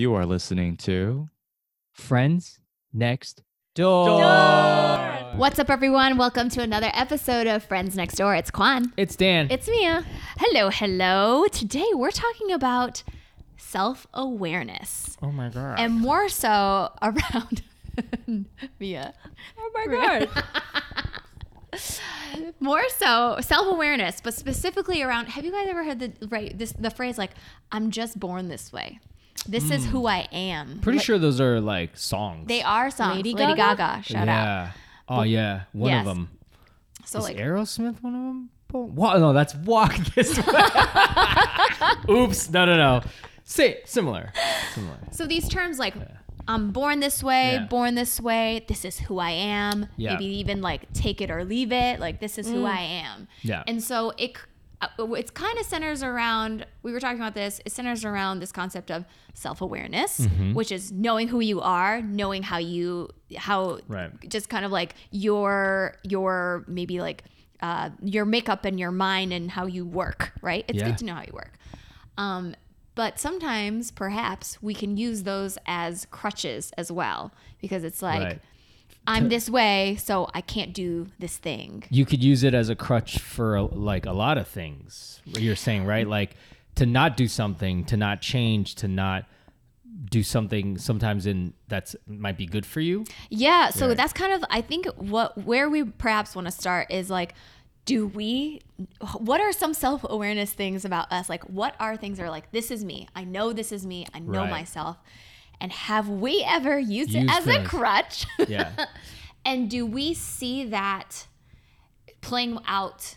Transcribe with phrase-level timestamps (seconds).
[0.00, 1.28] You are listening to
[1.92, 2.58] Friends
[2.90, 3.42] Next
[3.74, 4.22] Door.
[5.36, 6.16] What's up, everyone?
[6.16, 8.36] Welcome to another episode of Friends Next Door.
[8.36, 8.94] It's Kwan.
[8.96, 9.48] It's Dan.
[9.50, 10.06] It's Mia.
[10.38, 11.46] Hello, hello.
[11.48, 13.02] Today we're talking about
[13.58, 15.78] self awareness oh my god.
[15.78, 17.62] and more so around
[18.78, 19.12] Mia.
[19.58, 19.86] oh my
[21.76, 21.76] god.
[22.58, 26.72] More so self awareness, but specifically around have you guys ever heard the right this
[26.72, 27.32] the phrase like
[27.70, 28.98] I'm just born this way?
[29.46, 30.06] This is who hmm.
[30.06, 30.80] I am.
[30.80, 32.46] Pretty Like, sure those are like songs.
[32.46, 33.16] they are songs.
[33.16, 33.76] Lady Lady, Gaga?
[33.76, 34.34] Gaga, shout out.
[34.34, 34.70] yeah.
[35.08, 35.62] Oh yeah.
[35.72, 36.00] One yes.
[36.00, 36.30] of them.
[37.04, 38.50] So Is like Aerosmith one of them?
[38.72, 39.18] What?
[39.18, 40.44] No, that's Walk This Way.
[42.08, 42.50] Oops.
[42.50, 43.02] No, no, no.
[43.44, 44.32] Say similar.
[44.74, 44.98] Similar.
[45.10, 45.94] So these terms like
[46.46, 47.66] I'm born this way, Yeah.
[47.66, 49.86] born this way, this is who I am.
[49.96, 50.12] Yeah.
[50.12, 52.70] Maybe even like take it or leave it, like this is who mm.
[52.70, 53.28] I am.
[53.42, 53.64] Yeah.
[53.66, 54.38] And so it
[54.98, 58.90] it's kind of centers around we were talking about this, it centers around this concept
[58.90, 60.54] of self-awareness, Mm-hmm.
[60.54, 64.10] which is knowing who you are, knowing how you how Right.
[64.28, 67.24] just kind of like your your maybe like
[67.62, 70.64] uh, your makeup and your mind and how you work, right?
[70.68, 70.86] It's Yeah.
[70.86, 71.58] good to know how you work.
[72.16, 72.54] Um,
[72.94, 78.38] but sometimes, perhaps, we can use those as crutches as well because it's like, Right.
[79.06, 81.84] I'm this way, so I can't do this thing.
[81.90, 85.20] You could use it as a crutch for like a lot of things.
[85.24, 86.06] You're saying, right?
[86.06, 86.36] Like
[86.76, 89.24] to not do something, to not change, to not
[90.10, 93.04] do something sometimes in that's might be good for you.
[93.28, 93.96] Yeah, so Right.
[93.96, 97.34] that's kind of I think what where we perhaps want to start is like
[97.86, 98.60] do we
[99.18, 101.28] what are some self-awareness things about us?
[101.28, 103.08] Like what are things that are like this is me.
[103.16, 104.06] I know this is me.
[104.14, 104.50] I know Right.
[104.50, 104.98] myself.
[105.60, 108.26] And have we ever used, it Used as a crutch?
[108.48, 108.70] Yeah.
[109.44, 111.26] and do we see that
[112.20, 113.16] playing out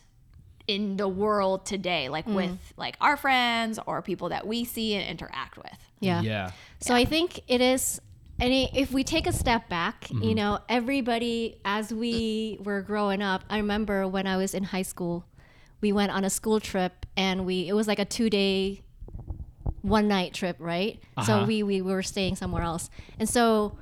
[0.67, 2.35] in the world today like Mm.
[2.35, 5.77] with like our friends or people that we see and interact with?
[5.99, 6.21] Yeah.
[6.21, 6.51] yeah.
[6.79, 7.99] So I think it is,
[8.39, 10.23] and if we take a step back, Mm-hmm.
[10.23, 14.81] you know, everybody, as we were growing up, I remember when I was in high
[14.83, 15.25] school,
[15.81, 18.82] we went on a school trip and we, it was like a two day,
[19.83, 20.99] one night trip, right?
[21.15, 21.25] Uh-huh.
[21.41, 22.89] So we, we were staying somewhere else.
[23.19, 23.77] And so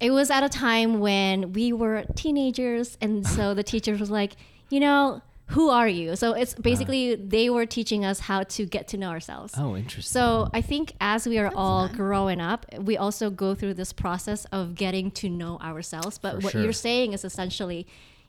[0.00, 2.98] it was at a time when we were teenagers.
[3.00, 4.36] And so the teacher was like,
[4.68, 5.22] you know,
[5.52, 6.14] who are you?
[6.14, 9.54] So it's basically, they were teaching us how to get to know ourselves.
[9.56, 10.10] Oh, interesting.
[10.10, 14.44] So I think as we are all growing up, we also go through this process
[14.52, 16.18] of getting to know ourselves.
[16.18, 16.62] But For what sure.
[16.62, 17.86] you're saying is essentially,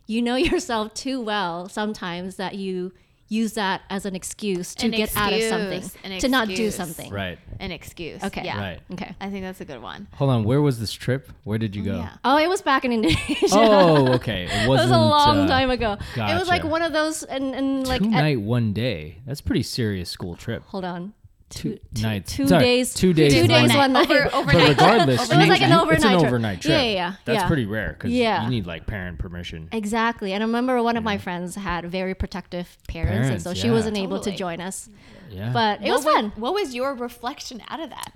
[0.09, 2.91] you know yourself too well sometimes that you
[3.29, 6.71] use that as an excuse to An get out of something, an to not do
[6.71, 7.11] something.
[7.13, 7.37] right.
[7.59, 8.23] An excuse.
[8.23, 8.43] Okay.
[8.43, 8.59] Yeah.
[8.59, 8.79] Right.
[8.93, 9.15] Okay.
[9.21, 10.07] I think that's a good one.
[10.15, 10.43] Hold on.
[10.43, 11.31] Where was this trip?
[11.43, 11.97] Where did you go?
[11.97, 12.13] Yeah.
[12.25, 13.47] Oh, it was back in Indonesia.
[13.51, 14.45] Oh, okay.
[14.45, 15.97] It it wasn't was a long uh, time ago.
[16.15, 16.35] Gotcha.
[16.35, 19.19] It was like one of those, and, and like, two at- night, one day.
[19.25, 20.63] That's pretty serious school trip.
[20.65, 21.13] hold on.
[21.49, 22.35] Two, two- nights.
[22.35, 23.33] two Sorry, days- Two days.
[23.33, 23.77] two one days, night.
[23.77, 24.11] one night.
[24.33, 26.27] Over, But regardless, It was like an overnight It's an trip.
[26.27, 26.71] overnight trip.
[26.71, 27.47] Yeah, yeah, yeah, That's yeah.
[27.47, 28.43] pretty rare because Yeah.
[28.43, 29.67] you need like parent permission.
[29.71, 30.33] Exactly.
[30.33, 33.69] And I remember one of my friends had very protective parents, and Parents, so she
[33.71, 34.89] wasn't able to join us.
[35.31, 35.51] Yeah.
[35.51, 36.31] But it What was fun.
[36.35, 38.13] What was your reflection out of that?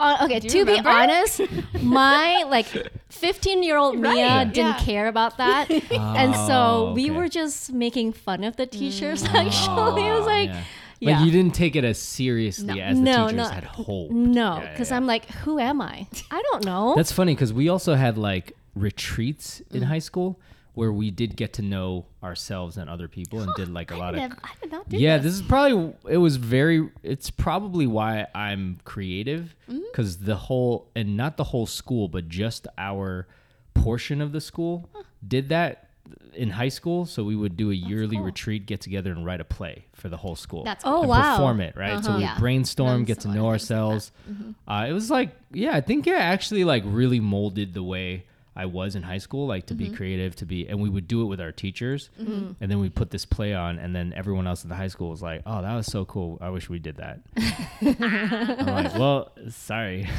[0.00, 1.40] Uh, okay, to you be honest,
[1.82, 2.66] my like
[3.10, 4.84] 15 year old Mia Right, didn't yeah.
[4.84, 5.70] care about that.
[5.90, 7.10] and Oh, so we okay.
[7.10, 9.34] were just making fun of the teachers, Mm.
[9.46, 10.06] actually.
[10.08, 10.62] it was Oh, like, yeah.
[11.02, 11.16] Yeah.
[11.18, 12.80] Like you didn't take it as seriously No.
[12.80, 13.48] as the No, teachers no.
[13.48, 14.12] had hoped.
[14.12, 14.96] no, Yeah, yeah, because yeah.
[14.96, 16.06] I'm like, who am I?
[16.30, 16.94] I don't know.
[16.96, 19.76] That's funny because we also had like retreats Mm.
[19.76, 20.38] in high school
[20.74, 24.14] where we did get to know ourselves and other people and did like a lot
[24.14, 25.24] I, of never, I did not do yeah this.
[25.24, 29.80] this is probably it was very it's probably why i'm creative Mm-hmm.
[29.90, 33.26] because the whole and not the whole school but just our
[33.74, 34.88] portion of the school
[35.26, 35.90] did that
[36.34, 38.24] in high school so we would do a yearly cool.
[38.24, 41.22] retreat get together and write a play for the whole school That's Oh, and wow.
[41.36, 42.16] perform it right so Uh-huh.
[42.18, 42.38] we Yeah.
[42.38, 44.70] brainstorm Done get to know other like ourselves Mm-hmm.
[44.70, 48.66] uh, it was like yeah i think it actually like really molded the way I
[48.66, 49.90] was in high school, like to Mm-hmm.
[49.92, 52.90] be creative, to be, and we would do it with our teachers, and then we
[52.90, 55.62] put this play on, and then everyone else in the high school was like, "Oh,
[55.62, 56.36] that was so cool!
[56.38, 57.20] I wish we did that."
[58.60, 60.06] I'm like, "Well, sorry."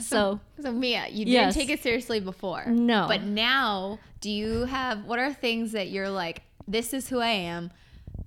[0.00, 1.54] so So Mia, you Yes.
[1.54, 2.64] didn't take it seriously before.
[2.66, 3.06] No.
[3.08, 7.28] But now, do you have what are things that you're like, this is who I
[7.30, 7.70] am.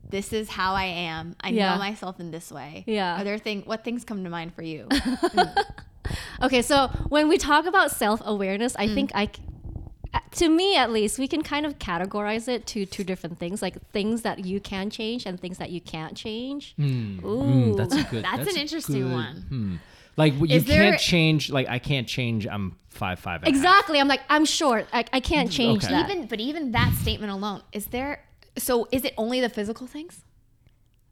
[0.10, 1.36] This is how I am.
[1.42, 1.74] I Yeah.
[1.74, 2.83] know myself in this way.
[2.88, 3.19] Yeah.
[3.21, 4.88] Are there thing what things come to mind for you?
[6.42, 9.44] Okay, so when we talk about self awareness, I think I, c-
[10.13, 13.62] uh, to me at least, we can kind of categorize it to two different things,
[13.62, 16.74] like things that you can change and things that you can't change.
[16.77, 17.19] Hmm.
[17.24, 18.24] Ooh, Mm, that's a good.
[18.24, 19.80] That's an interesting good- one.
[20.19, 21.50] Like you Is there- can't change.
[21.50, 22.45] Like I can't change.
[22.45, 23.44] I'm five five.
[23.45, 24.00] exactly.
[24.01, 24.86] I'm like, I'm short.
[24.92, 25.94] I, I can't change Okay.
[25.94, 26.10] that.
[26.10, 28.13] even but even that statement alone, is there
[28.57, 30.13] so is it only the physical things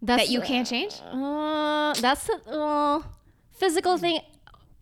[0.01, 0.93] That's, that you can't change?
[1.09, 3.01] Uh, that's the, uh,
[3.53, 4.19] physical thing,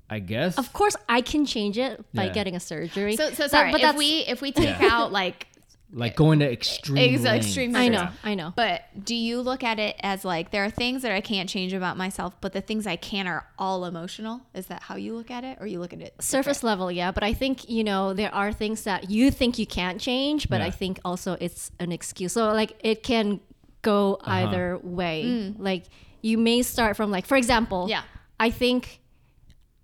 [0.10, 0.58] I guess.
[0.58, 2.34] of course, I can change it by Yeah.
[2.34, 3.16] getting a surgery.
[3.18, 3.72] So, so But- sorry.
[3.72, 4.90] but if that's- we if we take Yeah.
[4.92, 5.48] out like,
[5.94, 6.98] like going to extreme.
[6.98, 7.46] Ex- lengths.
[7.48, 8.06] extreme I measures.
[8.06, 8.54] know, I know.
[8.56, 11.74] But do you look at it as like there are things that I can't change
[11.74, 14.42] about myself, but the things I can are all emotional?
[14.54, 17.12] Is that how you look at it, or you look at it surface level yeah
[17.12, 20.60] but i think you know there are things that you think you can't change but
[20.60, 20.68] Yeah.
[20.68, 23.40] i think also it's an excuse so like it can
[23.82, 24.32] go Uh-huh.
[24.32, 25.84] either way like
[26.22, 28.02] you may start from like for example Yeah.
[28.40, 29.00] i think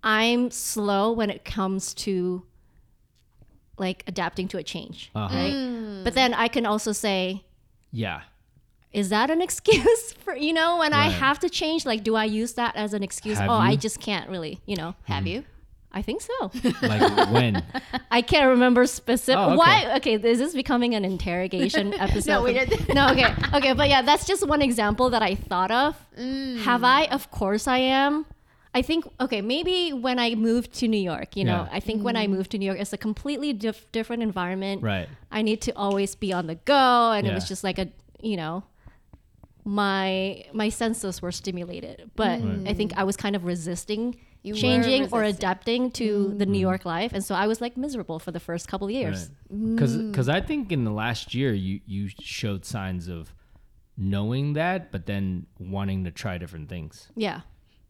[0.02, 2.44] i'm slow when it comes to
[3.78, 5.34] like adapting to a change Uh-huh.
[5.34, 5.54] right
[6.04, 7.44] but then i can also say
[7.90, 8.22] Yeah.
[8.92, 12.24] is that an excuse for you know when i have to change like do i
[12.24, 15.44] use that as an excuse Have oh i just can't really you know Have you?
[15.92, 16.50] i think so
[16.82, 17.62] Like when?
[18.10, 19.38] I can't remember specific.
[19.38, 19.56] Oh, okay.
[19.56, 19.96] Why?
[19.96, 22.30] Okay, is this becoming an interrogation episode?
[22.30, 22.92] No, we didn't.
[22.94, 25.96] No, okay, okay, but yeah, that's just one example that I thought of.
[26.18, 26.58] Mm.
[26.68, 27.06] Have I?
[27.06, 28.26] Of course I am.
[28.74, 31.76] I think okay, maybe when I moved to New York, you know, Yeah.
[31.76, 32.34] I think when I mm-hmm.
[32.36, 34.82] moved to New York, it's a completely diff- different environment.
[34.82, 35.08] Right.
[35.30, 37.88] I need to always be on the go, and it was just like a,
[38.22, 38.64] you know,
[39.64, 42.68] my my senses were stimulated, but mm.
[42.68, 46.38] I think I was kind of resisting You changing or adapting to mm.
[46.38, 48.92] the New York life, and so I was like miserable for the first couple of
[48.92, 49.30] years.
[49.48, 50.10] Because Mm.
[50.10, 53.34] because I think in the last year you you showed signs of
[53.96, 57.08] knowing that, but then wanting to try different things.
[57.14, 57.42] Yeah,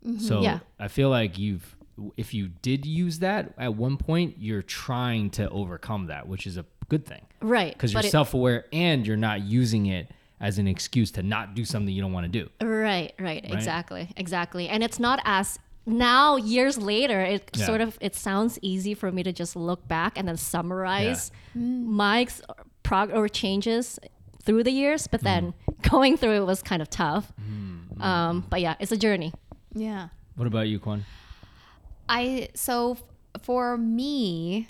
[0.07, 0.19] Mm-hmm.
[0.19, 0.61] So Yeah.
[0.79, 1.77] I feel like you've
[2.17, 6.57] if you did use that at one point, you're trying to overcome that, which is
[6.57, 7.73] a good thing right.
[7.73, 10.11] because you're self aware and you're not using it
[10.41, 12.67] as an excuse to not do something you don't want to do.
[12.67, 14.69] Right, right, exactly, exactly.
[14.69, 17.67] And it's not as now years later it Yeah.
[17.67, 22.21] sort of it sounds easy for me to just look back and then summarize my
[22.23, 22.43] ex-
[22.83, 23.99] prog or changes
[24.43, 25.89] through the years, but then mm-hmm.
[25.91, 27.33] going through it was kind of tough.
[27.41, 28.03] Mm-hmm.
[28.03, 29.33] Um, but yeah, it's a journey.
[29.75, 30.09] Yeah.
[30.37, 31.05] What about you, Quan?
[32.09, 34.69] I so f- for me,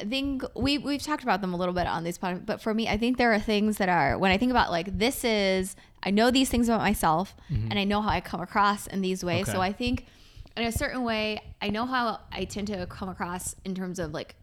[0.00, 2.74] I think we we've talked about them a little bit on these podcasts, but for
[2.74, 5.76] me, I think there are things that are when I think about like this is
[6.02, 7.70] I know these things about myself, mm-hmm.
[7.70, 9.42] and I know how I come across in these ways.
[9.42, 9.52] Okay.
[9.52, 10.06] So I think
[10.56, 14.12] in a certain way, I know how I tend to come across in terms of
[14.12, 14.34] like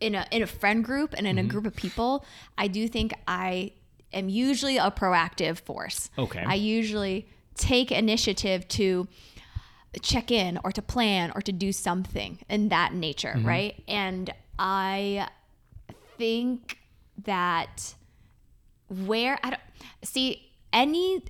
[0.00, 1.50] in a in a friend group and in a mm-hmm.
[1.50, 2.24] group of people.
[2.56, 3.72] I do think I
[4.12, 6.10] am usually a proactive force.
[6.18, 6.42] Okay.
[6.46, 9.08] I usually take initiative to
[10.02, 13.46] check in or to plan or to do something in that nature, mm-hmm.
[13.46, 13.82] right?
[13.86, 15.28] And I
[16.16, 16.78] think
[17.24, 17.94] that
[18.88, 19.60] where I don't
[20.02, 21.22] see any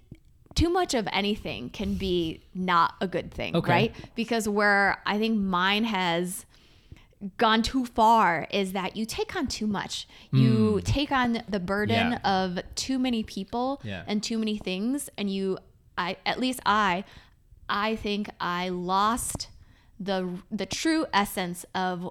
[0.55, 3.71] too much of anything can be not a good thing, Okay.
[3.71, 3.95] right?
[4.17, 6.47] Because where I think mine has
[7.37, 10.07] gone too far is that you take on too much.
[10.33, 10.85] You mm.
[10.85, 12.13] take on the burden.
[12.13, 12.19] Yeah.
[12.45, 14.05] of too many people Yeah.
[14.07, 15.59] and too many things and you
[15.99, 17.05] I at least I
[17.69, 19.49] I think I lost
[20.01, 22.11] the the true essence of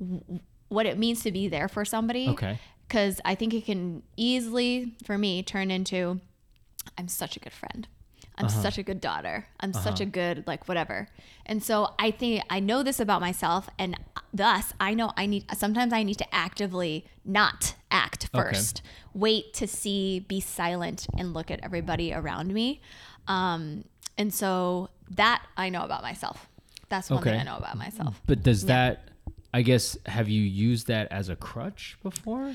[0.00, 2.28] w- what it means to be there for somebody.
[2.30, 2.58] Okay.
[2.88, 6.20] Cuz I think it can easily for me turn into
[6.98, 7.86] I'm such a good friend.
[8.38, 8.62] I'm Uh-huh.
[8.62, 9.46] such a good daughter.
[9.60, 11.08] I'm such a good like whatever.
[11.46, 13.98] And so I think I know this about myself and
[14.32, 18.42] thus I know I need sometimes I need to actively not act Okay.
[18.52, 18.82] first.
[19.14, 22.80] Wait to see, be silent and look at everybody around me.
[23.28, 23.84] Um
[24.18, 26.48] and so that I know about myself.
[26.88, 28.20] That's one thing I know about myself.
[28.26, 29.08] But does that,
[29.52, 32.54] I guess, have you used that as a crutch before?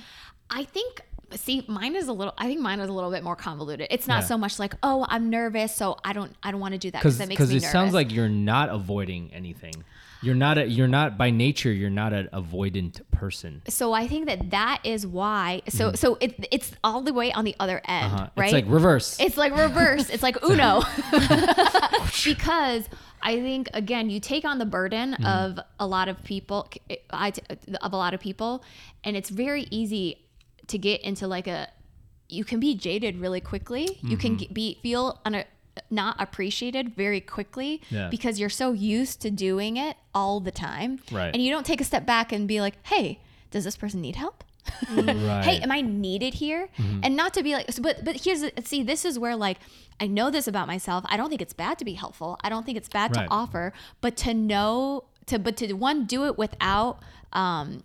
[0.50, 1.02] I think
[1.36, 3.88] see mine is a little I think mine is a little bit more convoluted.
[3.90, 4.28] It's not Yeah.
[4.28, 7.00] so much like, "Oh, I'm nervous, so I don't I don't want to do that
[7.00, 9.74] because that makes me it nervous." sounds like you're not avoiding anything.
[10.24, 13.64] You're not a, you're not by nature you're not an avoidant person.
[13.68, 17.44] so I think that that is why so so it, it's all the way on
[17.44, 18.28] the other end, Uh-huh.
[18.38, 18.46] right?
[18.46, 19.20] It's like reverse.
[19.20, 20.12] It's like reverse.
[20.12, 20.82] it's like Uno.
[22.24, 22.86] because
[23.24, 25.26] I think again, you take on the burden Mm-hmm.
[25.26, 26.70] of a lot of people,
[27.12, 27.34] I
[27.82, 28.64] of a lot of people,
[29.04, 30.18] and it's very easy
[30.72, 31.68] to get into like a.
[32.30, 34.00] You can be jaded really quickly.
[34.02, 34.54] You can Mm-hmm.
[34.54, 35.44] be feel un,
[35.90, 38.08] not appreciated very quickly Yeah.
[38.10, 41.34] because you're so used to doing it all the time, Right.
[41.34, 43.20] and you don't take a step back and be like, "Hey,
[43.52, 44.44] does this person need help?"
[44.92, 45.06] right.
[45.08, 45.42] Mm-hmm.
[45.50, 46.70] hey am i needed here
[47.04, 49.58] and not to be like but but here's see this is where like
[50.00, 52.64] i know this about myself i don't think it's bad to be helpful i don't
[52.64, 53.26] think it's bad Right.
[53.26, 57.00] to offer but to know to but to one do it without
[57.34, 57.82] um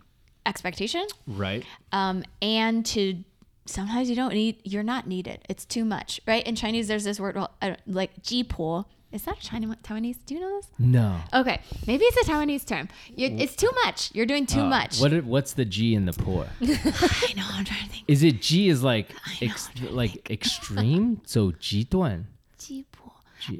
[0.47, 1.07] expectation.
[1.27, 1.65] Right.
[1.93, 3.25] Um, and to
[3.67, 5.41] sometimes you don't need, you're not needed.
[5.49, 6.47] It's too much, right?
[6.47, 7.39] In Chinese, there's this word
[7.87, 8.87] like ji po.
[9.13, 10.19] Is that a Chinese Taiwanese?
[10.27, 10.69] Do you know this?
[10.79, 11.17] No.
[11.33, 12.89] Okay, maybe it's a Taiwanese term.
[13.15, 14.11] You, it's too much.
[14.15, 15.01] You're doing too uh, much.
[15.01, 15.25] What?
[15.25, 16.47] What's the G in the poor?
[16.61, 17.45] I know.
[17.53, 18.05] I'm trying to think.
[18.09, 21.21] Is it G is like know, ex, like extreme?
[21.27, 22.25] so "ji duan.
[22.59, 23.13] G poor.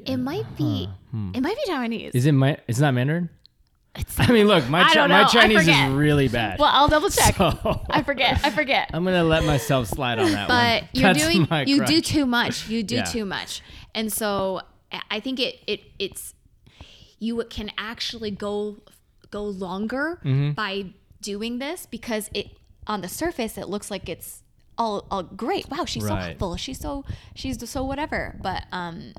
[0.05, 0.89] It might uh, be.
[1.11, 1.31] Hmm.
[1.33, 2.11] It might be Taiwanese.
[2.13, 2.35] Is it?
[2.67, 3.29] It's not Mandarin.
[3.99, 6.59] It's- I mean, look, my Chi- my Chinese is really bad.
[6.59, 7.35] well, I'll double check.
[7.35, 8.39] So- I forget.
[8.45, 8.89] I forget.
[8.93, 10.89] I'm gonna let myself slide on that but one.
[10.93, 13.03] you're That's doing my you do too much you do Yeah.
[13.03, 13.61] too much
[13.95, 14.61] and so
[15.11, 16.33] I- think it it it's
[17.19, 18.77] you can actually go
[19.31, 20.51] go longer Mm-hmm.
[20.51, 20.85] by
[21.21, 22.47] doing this because it
[22.85, 24.43] on the surface it looks like it's
[24.77, 27.03] all, all great wow she's so helpful she's so
[27.35, 29.13] she's so whatever but um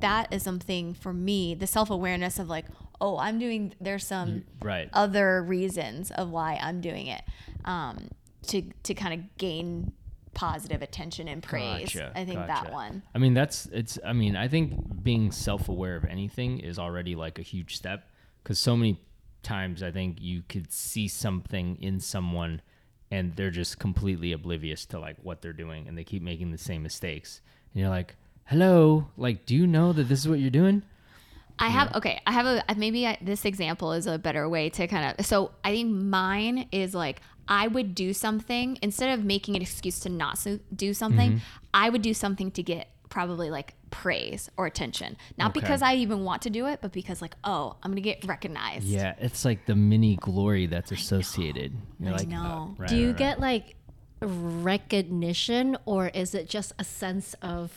[0.00, 2.66] that is something for me the self-awareness of like
[3.04, 4.88] oh i'm doing there's some right.
[4.92, 7.22] other reasons of why I'm doing it
[7.64, 8.08] um,
[8.48, 9.92] to to kind of gain
[10.34, 11.94] positive attention and praise.
[11.94, 12.64] Gotcha, I think gotcha.
[12.64, 13.02] that one.
[13.14, 13.98] I mean, that's it's.
[14.04, 18.08] I mean, I think being self-aware of anything is already like a huge step
[18.42, 19.00] because so many
[19.42, 22.62] times I think you could see something in someone
[23.10, 26.58] and they're just completely oblivious to like what they're doing and they keep making the
[26.58, 27.40] same mistakes
[27.72, 30.82] and you're like, "Hello, like, do you know that this is what you're doing?"
[31.58, 32.20] I have okay.
[32.26, 35.24] I have a maybe I, this example is a better way to kind of.
[35.26, 40.00] So I think mine is like I would do something instead of making an excuse
[40.00, 41.32] to not so, do something.
[41.32, 41.38] Mm-hmm.
[41.72, 45.60] I would do something to get probably like praise or attention, not Okay.
[45.60, 48.86] because I even want to do it, but because like oh I'm gonna get recognized.
[48.86, 51.72] Yeah, it's like the mini glory that's associated.
[52.00, 52.70] You're I like, know.
[52.72, 53.18] oh, right, Do you right, right.
[53.18, 53.76] get like
[54.20, 57.72] recognition or is it just a sense of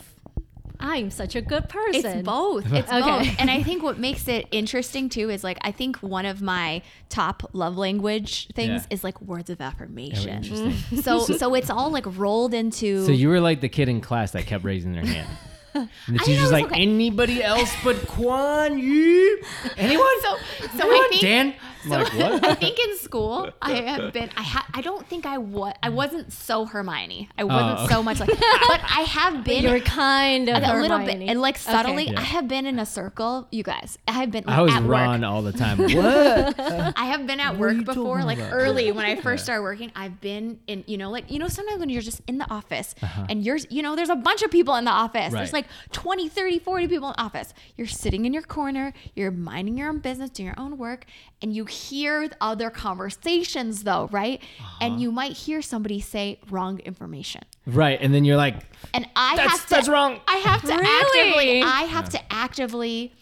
[0.79, 2.05] I'm such a good person?
[2.19, 2.65] It's both.
[2.73, 3.01] It's Okay.
[3.01, 3.35] both.
[3.39, 6.81] And I think what makes it interesting too is like I think one of my
[7.09, 8.93] top love language things Yeah.
[8.95, 10.29] is like words of affirmation.
[10.29, 11.01] Oh, interesting.
[11.01, 14.31] so so it's all like rolled into So you were like the kid in class
[14.31, 15.27] that kept raising their hand.
[15.73, 16.81] And the know, teacher's like, okay.
[16.81, 19.39] anybody else but Quan Yu?
[19.77, 20.07] Anyone?
[20.23, 20.37] so
[20.75, 20.91] so Anyone?
[20.91, 21.53] I think Dan?
[21.91, 22.45] I'm so like, what?
[22.51, 25.89] I think in school I have been I ha- I don't think I was I
[25.89, 27.29] wasn't so Hermione.
[27.37, 27.93] I wasn't Oh, okay.
[27.93, 28.39] so much like but
[28.83, 32.11] I have been You're kind of a little bit and like subtly Okay.
[32.13, 32.19] Yeah.
[32.19, 34.81] I have been in a circle you guys I have been like, I was at
[34.83, 34.91] work.
[34.91, 35.77] Ron all the time.
[35.77, 36.59] What?
[36.59, 38.53] I have been at What work before, like about?
[38.53, 39.91] early when I first started working.
[39.95, 42.95] I've been in, you know, like, you know, sometimes when you're just in the office
[43.29, 45.33] and you're, you know, there's a bunch of people in the office.
[45.33, 45.57] There's Uh-huh.
[45.57, 47.53] Like 20, 30, 40 people in the office.
[47.75, 51.05] You're sitting in your corner, you're minding your own business, doing your own work,
[51.41, 54.41] and you hear other conversations though, right?
[54.59, 54.77] Uh-huh.
[54.81, 57.41] And you might hear somebody say wrong information.
[57.65, 57.99] right.
[58.01, 58.55] And then you're like,
[58.93, 60.19] And I That's- have to, that's wrong.
[60.27, 60.87] I have to Really?
[61.01, 63.13] actively, I have to actively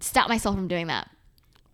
[0.00, 1.08] stop myself from doing that.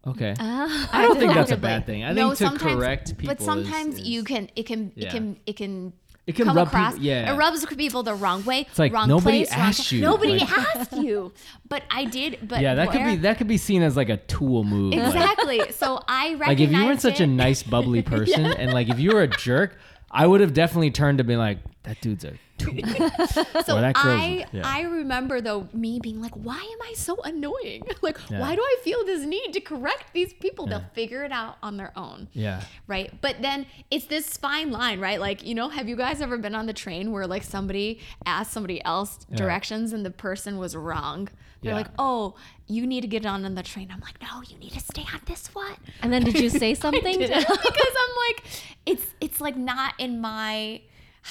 [0.06, 0.34] okay.
[0.38, 0.88] Ah.
[0.92, 2.04] I don't think that's a bad thing.
[2.04, 4.92] I No, think to sometimes- correct people But sometimes is, is- you can it can
[4.94, 5.06] Yeah.
[5.08, 5.92] it can it can
[6.28, 7.32] It can come rub across people- yeah.
[7.32, 8.60] it rubs people the wrong way.
[8.68, 11.32] It's like, wrong nobody place, asked you, Nobody like- asked you.
[11.68, 12.38] But I did.
[12.46, 14.92] But Yeah, that could be that could be seen as like a tool move.
[14.94, 15.72] like- exactly.
[15.72, 19.00] so I recognize Like if you weren't such a nice bubbly person and like if
[19.00, 19.76] you were a jerk,
[20.10, 22.74] I would have definitely turned to be like, that dude's a tool.
[23.64, 24.62] So I yeah.
[24.64, 27.82] I remember though me being like, why am I so annoying?
[28.02, 28.40] like, Yeah.
[28.40, 30.66] why do I feel this need to correct these people?
[30.66, 32.28] They'll figure it out on their own.
[32.32, 32.62] Yeah.
[32.86, 33.12] right?
[33.20, 35.20] But then it's this fine line, right?
[35.20, 38.52] Like, you know, have you guys ever been on the train where like somebody asked
[38.52, 41.28] somebody else directions and the person was wrong?
[41.62, 41.76] They're Yeah.
[41.78, 42.34] like, "Oh,
[42.68, 45.04] you need to get on in the train." I'm like, "No, you need to stay
[45.12, 47.18] on this one." And then did you say something?
[47.18, 48.44] because I'm like,
[48.86, 50.80] it's it's like not in my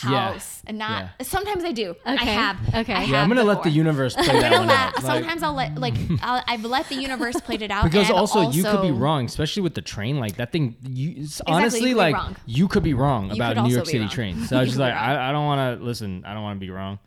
[0.03, 0.09] Yeah.
[0.33, 1.05] house and not.
[1.19, 1.25] Yeah.
[1.25, 1.95] Sometimes I do.
[2.05, 2.25] I Okay.
[2.33, 2.57] have.
[2.75, 2.75] Okay.
[2.75, 4.95] I Yeah, Yeah, have I'm gonna let the universe play I'm that one let, out.
[4.95, 8.17] Like- sometimes I'll let like I'll, I've let the universe play it out because and
[8.19, 10.19] also, you could be wrong, especially with the train.
[10.19, 12.35] Like that thing, you it's you honestly could be like wrong.
[12.45, 14.09] you could be wrong about New York City wrong.
[14.09, 14.49] trains.
[14.49, 16.23] So I was just like, I, I don't want to listen.
[16.25, 16.99] I don't want to be wrong.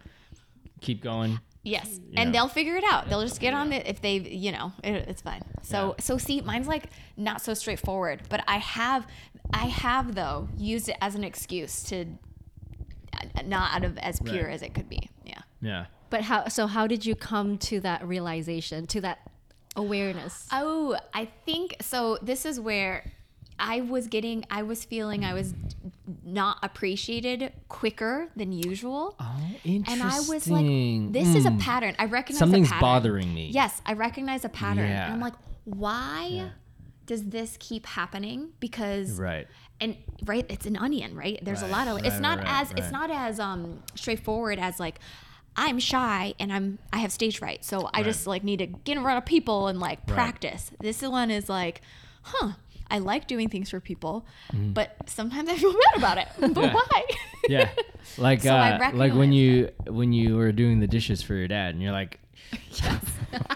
[0.81, 1.39] Keep going.
[1.63, 2.23] Yes, Yeah.
[2.23, 3.09] and they'll figure it out.
[3.09, 5.43] They'll just get on it if they, you know, it, it's fine.
[5.63, 6.03] So, Yeah.
[6.03, 6.85] so see, mine's like
[7.19, 9.07] not so straightforward, but I have,
[9.53, 12.07] I have though used it as an excuse to,
[13.13, 14.55] uh, not out of as pure Right.
[14.55, 15.11] as it could be.
[15.25, 15.41] Yeah.
[15.61, 15.87] Yeah.
[16.09, 16.49] but how?
[16.49, 19.19] So how did you come to that realization, to that
[19.77, 20.49] awareness?
[20.51, 22.19] Oh, I think so.
[22.23, 23.13] This is where
[23.61, 25.55] I was getting, I was feeling I was
[26.25, 29.15] not appreciated quicker than usual.
[29.21, 30.03] Oh, interesting.
[30.03, 30.67] And I was like,
[31.13, 31.61] this is a Mm.
[31.61, 31.95] pattern.
[31.99, 32.81] I recognize Something's a pattern.
[32.81, 33.51] Something's bothering me.
[33.53, 34.89] Yes, I recognize a pattern.
[34.89, 35.05] Yeah.
[35.07, 36.51] And I'm like, why
[37.07, 38.51] does this keep happening?
[38.61, 39.47] Because Right.
[39.81, 41.39] and right, it's an onion, right?
[41.43, 42.79] There's Right, a lot of it's not right, as right.
[42.79, 45.01] it's not as um straightforward as like
[45.57, 47.65] I'm shy and I'm I have stage fright.
[47.65, 50.71] So I just like need to get in front of people and like practice.
[50.81, 51.81] This one is like,
[52.23, 52.53] huh,
[52.91, 56.29] I like doing things for people, but sometimes I feel bad about it.
[56.55, 56.65] But.
[56.65, 56.75] Yeah.
[56.75, 57.03] why?
[57.49, 57.69] yeah
[58.19, 61.75] like So uh, like when you when you were doing the dishes for your dad
[61.75, 62.19] and you're like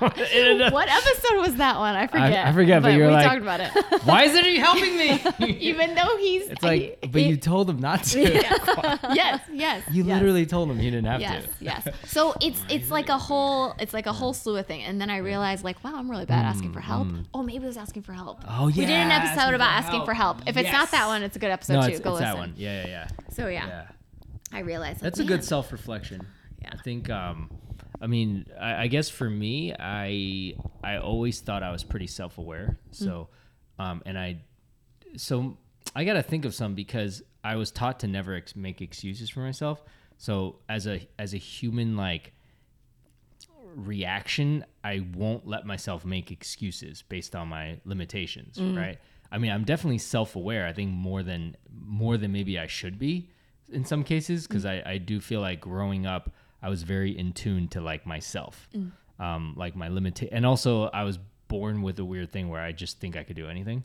[0.00, 1.94] what episode was that one?
[1.94, 2.46] I forget.
[2.46, 3.70] I forget, but you're we like- talked about it.
[4.04, 5.20] Why isn't he helping me?
[5.60, 8.20] Even though he's it's like, he- but you told him not to.
[9.14, 9.82] yes, yes.
[9.90, 10.14] You yes.
[10.14, 11.50] literally told him he didn't have Yes, to.
[11.60, 11.82] yes.
[11.86, 11.94] Yes.
[12.06, 15.10] So it's it's like a whole it's like a whole slew of things, and then
[15.10, 17.08] I realized like, wow, I'm really bad asking for help.
[17.32, 18.40] Oh, maybe it was asking for help.
[18.48, 18.76] Oh yeah.
[18.76, 20.38] We did an episode asking about for asking for help.
[20.46, 21.92] If it's not that one, it's a good episode No, too.
[21.92, 22.32] it's, Go it's listen.
[22.32, 22.54] that one.
[22.56, 23.08] Yeah, yeah, yeah.
[23.32, 23.86] So yeah, Yeah.
[24.52, 26.26] I realized That's like, a good self reflection.
[26.62, 26.70] Yeah.
[26.72, 27.50] I think um
[28.00, 32.38] I mean, I, I guess for me, I I always thought I was pretty self
[32.38, 32.78] aware.
[32.90, 32.94] Mm.
[32.94, 33.28] So
[33.78, 34.40] um and I
[35.16, 35.56] so
[35.94, 39.40] I gotta think of some because I was taught to never ex- make excuses for
[39.40, 39.82] myself.
[40.16, 42.32] So as a as a human like
[43.76, 48.76] reaction, I won't let myself make excuses based on my limitations, mm.
[48.76, 48.98] right?
[49.30, 50.66] I mean, I'm definitely self-aware.
[50.66, 53.30] I think more than more than maybe I should be
[53.72, 54.86] in some cases because mm.
[54.86, 56.32] I, I do feel like growing up
[56.64, 58.68] I was very in tune to like myself,
[59.18, 61.18] um, like my limit, and also I was
[61.48, 63.84] born with a weird thing where I just think I could do anything.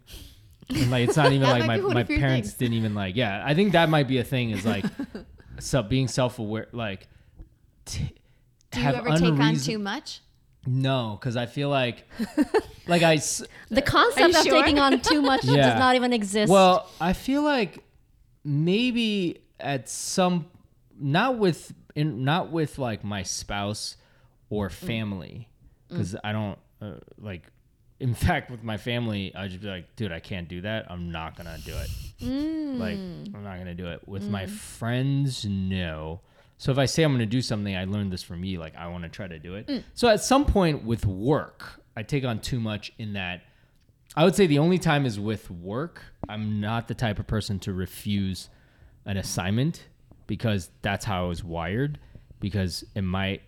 [0.70, 2.54] And like it's not even like my, my parents things.
[2.54, 4.86] didn't even like yeah I think that might be a thing is like
[5.60, 7.08] so being self-aware like
[7.86, 8.14] t-
[8.72, 10.22] Do you have ever take on too much?
[10.68, 12.06] no, because I feel like,
[12.88, 13.16] like I.
[13.70, 14.62] The concept of sure?
[14.62, 15.56] taking on too much Yeah.
[15.72, 16.52] does not even exist.
[16.52, 17.84] well, I feel like
[18.44, 20.46] maybe at some,
[21.00, 23.98] not with, in, not with like my spouse
[24.50, 24.72] or mm.
[24.72, 25.90] family, mm.
[25.90, 27.44] because I don't uh, like.
[28.00, 30.90] In fact, with my family, I just be like, dude, I can't do that.
[30.90, 31.90] I'm not gonna do it.
[32.80, 33.36] Like, mm.
[33.36, 34.08] I'm not gonna do it.
[34.08, 36.22] With my friends, no.
[36.58, 38.58] So if I say I'm gonna do something, I learned this from you.
[38.58, 39.84] Like, I want to try to do it.
[39.96, 43.42] So at some point with work, I take on too much in that.
[44.16, 46.02] I would say the only time is with work.
[46.30, 48.48] I'm not the type of person to refuse
[49.06, 49.84] an assignment
[50.30, 51.98] because that's how I was wired.
[52.40, 53.40] Because in my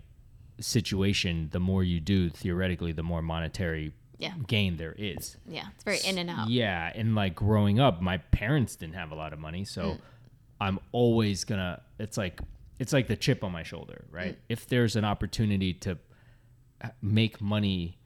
[0.59, 4.33] situation, the more you do, theoretically, the more monetary Yeah.
[4.47, 5.37] gain there is.
[5.47, 6.49] Yeah, it's very in and out.
[6.49, 9.99] Yeah, and like growing up, my parents didn't have a lot of money, so Mm.
[10.59, 11.81] I'm always gonna.
[11.99, 12.39] It's like
[12.79, 14.33] it's like the chip on my shoulder, right?
[14.35, 14.39] Mm.
[14.49, 15.97] If there's an opportunity to
[16.83, 17.97] uh, make money,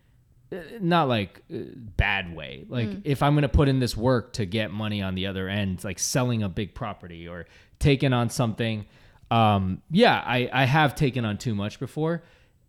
[0.52, 1.60] uh, not like uh,
[1.98, 2.66] bad way.
[2.68, 3.02] Like Mm.
[3.06, 5.98] if I'm gonna put in this work to get money on the other end, like
[6.00, 7.46] selling a big property or
[7.80, 8.86] taking on something.
[9.32, 12.24] Um, yeah, I I have taken on too much before.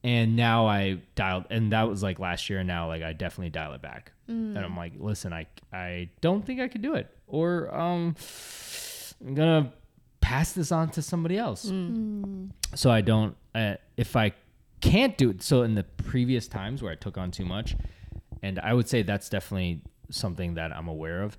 [0.04, 2.60] And now I dialed, and that was like last year.
[2.60, 4.12] And now, like, I definitely dial it back.
[4.28, 8.14] And I'm like, listen, I I don't think I could do it, or um,
[9.26, 9.72] I'm gonna
[10.20, 11.64] pass this on to somebody else.
[12.74, 13.36] So I don't.
[13.52, 14.32] Uh, if I
[14.80, 17.74] can't do it, so in the previous times where I took on too much,
[18.42, 21.36] and I would say that's definitely something that I'm aware of.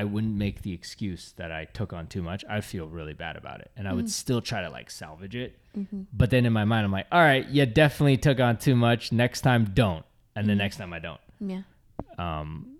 [0.00, 2.44] I wouldn't make the excuse that I took on too much.
[2.50, 4.10] I'd feel really bad about it, and I would mm.
[4.10, 5.56] still try to like salvage it.
[5.78, 6.02] Mm-hmm.
[6.12, 9.12] But then in my mind, I'm like, all right, you definitely took on too much.
[9.12, 10.04] Next time, don't,
[10.34, 10.58] and the mm.
[10.58, 11.20] next time, I don't.
[11.40, 11.62] Yeah.
[12.18, 12.78] Um,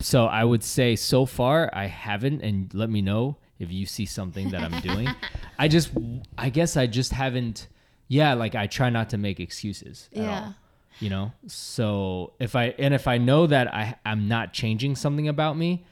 [0.00, 4.04] So I would say so far I haven't, and let me know if you see
[4.06, 5.08] something that I'm doing.
[5.58, 5.90] I just,
[6.36, 7.68] I guess I just haven't.
[8.08, 10.08] Yeah, like I try not to make excuses.
[10.12, 10.40] At Yeah.
[10.40, 10.54] all,
[11.00, 11.32] you know.
[11.46, 15.84] So if I and if I know that I I'm not changing something about me,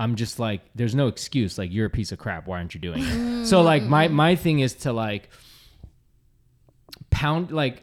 [0.00, 1.56] I'm just like, there's no excuse.
[1.56, 2.46] Like you're a piece of crap.
[2.46, 3.46] Why aren't you doing it?
[3.46, 5.30] so like my my thing is to like
[7.10, 7.82] pound like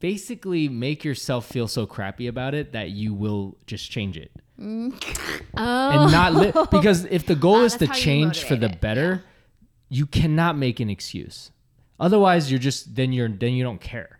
[0.00, 4.30] basically make yourself feel so crappy about it that you will just change it.
[4.60, 4.62] Oh,
[5.56, 8.54] and not li- because if the goal Ah, is to that's how you change for
[8.54, 9.24] the motivate it, better
[9.88, 11.50] you cannot make an excuse.
[11.98, 14.18] Otherwise you're just then you're then you don't care.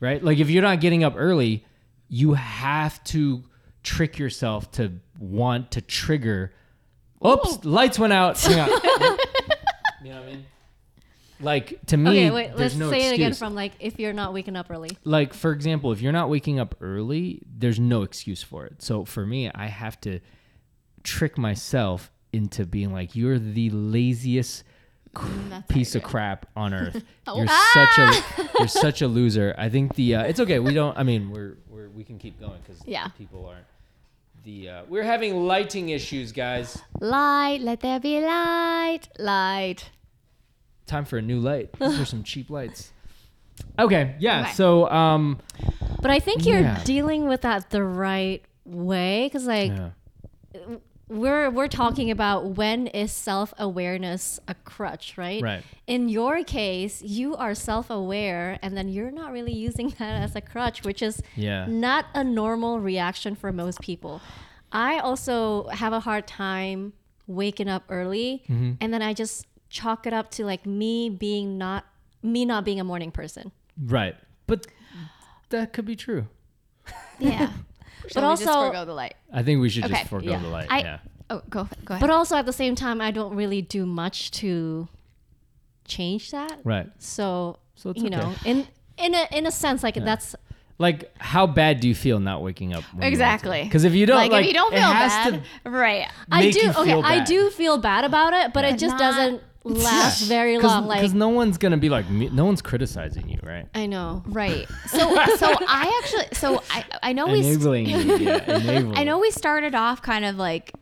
[0.00, 0.22] Right?
[0.22, 1.64] Like if you're not getting up early
[2.08, 3.42] you have to
[3.82, 6.52] trick yourself to want to trigger
[7.24, 8.68] oops lights went out Hang on.
[8.68, 10.46] you know what i mean
[11.40, 12.48] like to me okay, wait.
[12.56, 14.90] there's Let's no say it again from like if you're not waking up early.
[15.04, 19.04] like for example if you're not waking up early there's no excuse for it so
[19.04, 20.20] for me i have to
[21.04, 24.64] trick myself into being like you're the laziest
[25.68, 27.36] piece of crap on earth Oh.
[27.38, 28.12] you're such a
[28.58, 31.56] you're such a loser i think the uh, it's okay we don't i mean we're,
[31.68, 33.08] we're we can keep going because Yeah.
[33.18, 33.66] people aren't
[34.44, 39.90] the uh, we're having lighting issues guys Light, let there be light, light.
[40.86, 42.92] time for a new light these are some cheap lights
[43.78, 44.52] okay yeah Okay.
[44.52, 45.38] so um
[46.00, 46.82] But I think you're Yeah.
[46.84, 49.90] dealing with that the right way because like yeah
[51.08, 55.62] we're we're talking about when is self-awareness a crutch right Right.
[55.86, 60.40] in your case you are self-aware and then you're not really using that as a
[60.40, 61.66] crutch which is Yeah.
[61.66, 64.20] not a normal reaction for most people
[64.72, 66.92] i also have a hard time
[67.26, 68.72] waking up early Mm-hmm.
[68.80, 71.84] and then i just chalk it up to like me being not
[72.22, 73.52] me not being a morning person
[73.86, 74.16] right
[74.46, 74.66] but
[75.50, 76.26] that could be true.
[77.18, 77.50] Yeah.
[78.02, 79.14] But we just also- forego the light.
[79.32, 80.38] I think we should Okay, just forego yeah.
[80.40, 80.66] the light.
[80.70, 80.98] I- yeah.
[81.30, 82.00] Oh, go go ahead.
[82.00, 84.88] But also at the same time, I don't really do much to
[85.86, 86.58] change that.
[86.64, 86.86] Right.
[86.98, 88.16] So, So it's you okay.
[88.16, 90.34] know, in in a in a sense, like that's
[90.80, 92.84] Like, how bad do you feel not waking up?
[93.00, 93.64] Exactly.
[93.64, 96.06] Because if you don't, like, like, if you don't it feel has bad, right?
[96.30, 96.60] I do.
[96.60, 100.22] you Okay, feel I do feel bad about it, but it just Not- doesn't last
[100.28, 100.86] very Because long.
[100.86, 103.66] Like because no one's gonna be like, me, no one's criticizing you, right?
[103.74, 104.22] I know.
[104.26, 104.66] Right.
[104.88, 108.96] So so I actually so I I know we st- Enabling you, yeah, enabling.
[108.96, 110.72] I know we started off kind of like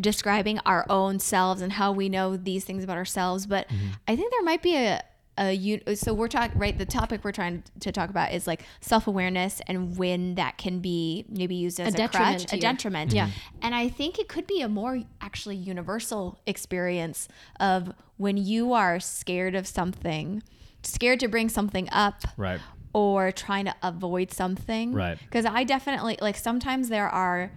[0.00, 3.86] describing our own selves and how we know these things about ourselves, but Mm-hmm.
[4.08, 5.02] I think there might be a
[5.38, 8.62] a u- so we're talking right the topic we're trying to talk about is like
[8.80, 13.26] self-awareness and when that can be maybe used as a, detriment crutch a detriment Yeah.
[13.28, 13.58] Mm-hmm.
[13.62, 17.28] and i think it could be a more actually universal experience
[17.60, 20.42] of when you are scared of something
[20.82, 22.60] scared to bring something up Right.
[22.94, 24.92] or trying to avoid something.
[24.94, 25.18] Right.
[25.18, 27.50] Because I definitely like sometimes there are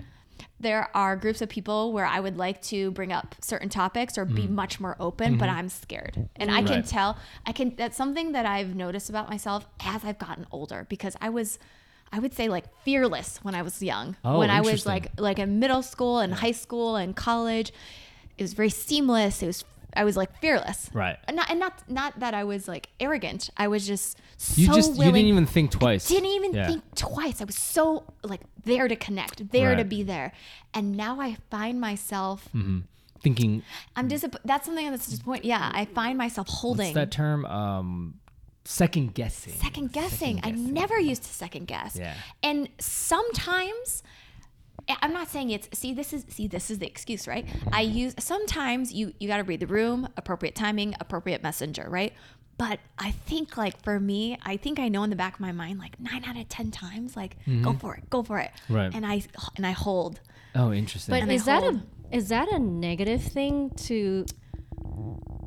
[0.59, 4.25] there are groups of people where I would like to bring up certain topics or
[4.25, 6.27] be much more open, but I'm scared.
[6.35, 6.73] And I can Mm-hmm.
[6.73, 6.85] Right.
[6.85, 11.15] tell I can that's something that I've noticed about myself as I've gotten older because
[11.21, 11.59] I was
[12.11, 14.15] I would say like fearless when I was young.
[14.25, 17.71] Oh, when I was like like in middle school and high school and college.
[18.37, 19.43] It was very seamless.
[19.43, 19.63] It was
[19.95, 20.89] I was like fearless.
[20.93, 21.17] Right.
[21.27, 23.49] And not and not not that I was like arrogant.
[23.57, 24.17] I was just
[24.55, 26.07] You so just you didn't even think twice.
[26.07, 26.67] didn't even Yeah.
[26.67, 27.41] think twice.
[27.41, 30.31] I was so like there to connect, there to be there,
[30.73, 32.49] and now I find myself.
[33.21, 33.63] thinking.
[33.97, 34.47] I'm disappointed.
[34.47, 35.49] That's something that's disappointing.
[35.49, 37.45] Yeah, I find myself holding What's that term?
[37.47, 38.13] Um,
[38.63, 39.53] second guessing.
[39.55, 40.39] second guessing.
[40.43, 41.97] I never used to second guess.
[41.97, 42.13] Yeah.
[42.43, 44.09] And sometimes I-
[45.01, 47.45] I'm not saying it's see this is see this is the excuse, right?
[47.71, 52.13] I use sometimes you you got to read the room, appropriate timing, appropriate messenger, right?
[52.57, 55.51] But I think like for me, I think I know in the back of my
[55.53, 58.51] mind like 9 out of 10 times like go for it, go for it.
[58.67, 58.93] Right.
[58.93, 59.21] And I
[59.55, 60.19] and I hold.
[60.55, 61.13] Oh, interesting.
[61.13, 64.25] But And is that a is that a negative thing to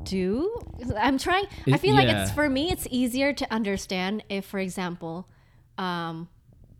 [0.03, 0.57] do?
[0.97, 1.45] I'm trying.
[1.67, 2.71] I It- feel like it's for me.
[2.71, 5.27] It's easier to understand if, for example,
[5.77, 6.27] um,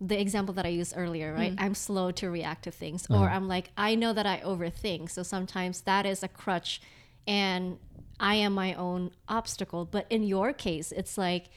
[0.00, 1.54] the example that I used earlier, right?
[1.54, 1.62] Mm.
[1.62, 3.36] I'm slow to react to things, or uh-huh.
[3.36, 5.10] I'm like I know that I overthink.
[5.10, 6.80] So sometimes that is a crutch,
[7.26, 7.78] and
[8.18, 9.84] I am my own obstacle.
[9.84, 11.50] But in your case, it's like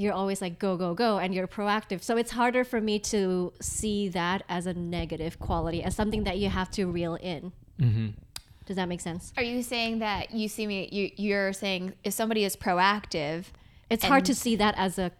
[0.00, 3.52] you're always like go go go and you're proactive so it's harder for me to
[3.60, 8.08] see that as a negative quality as something that you have to reel in mm-hmm.
[8.64, 12.14] does that make sense Are you saying that you see me you you're saying if
[12.14, 13.44] somebody is proactive
[13.90, 15.12] it's hard to see that as a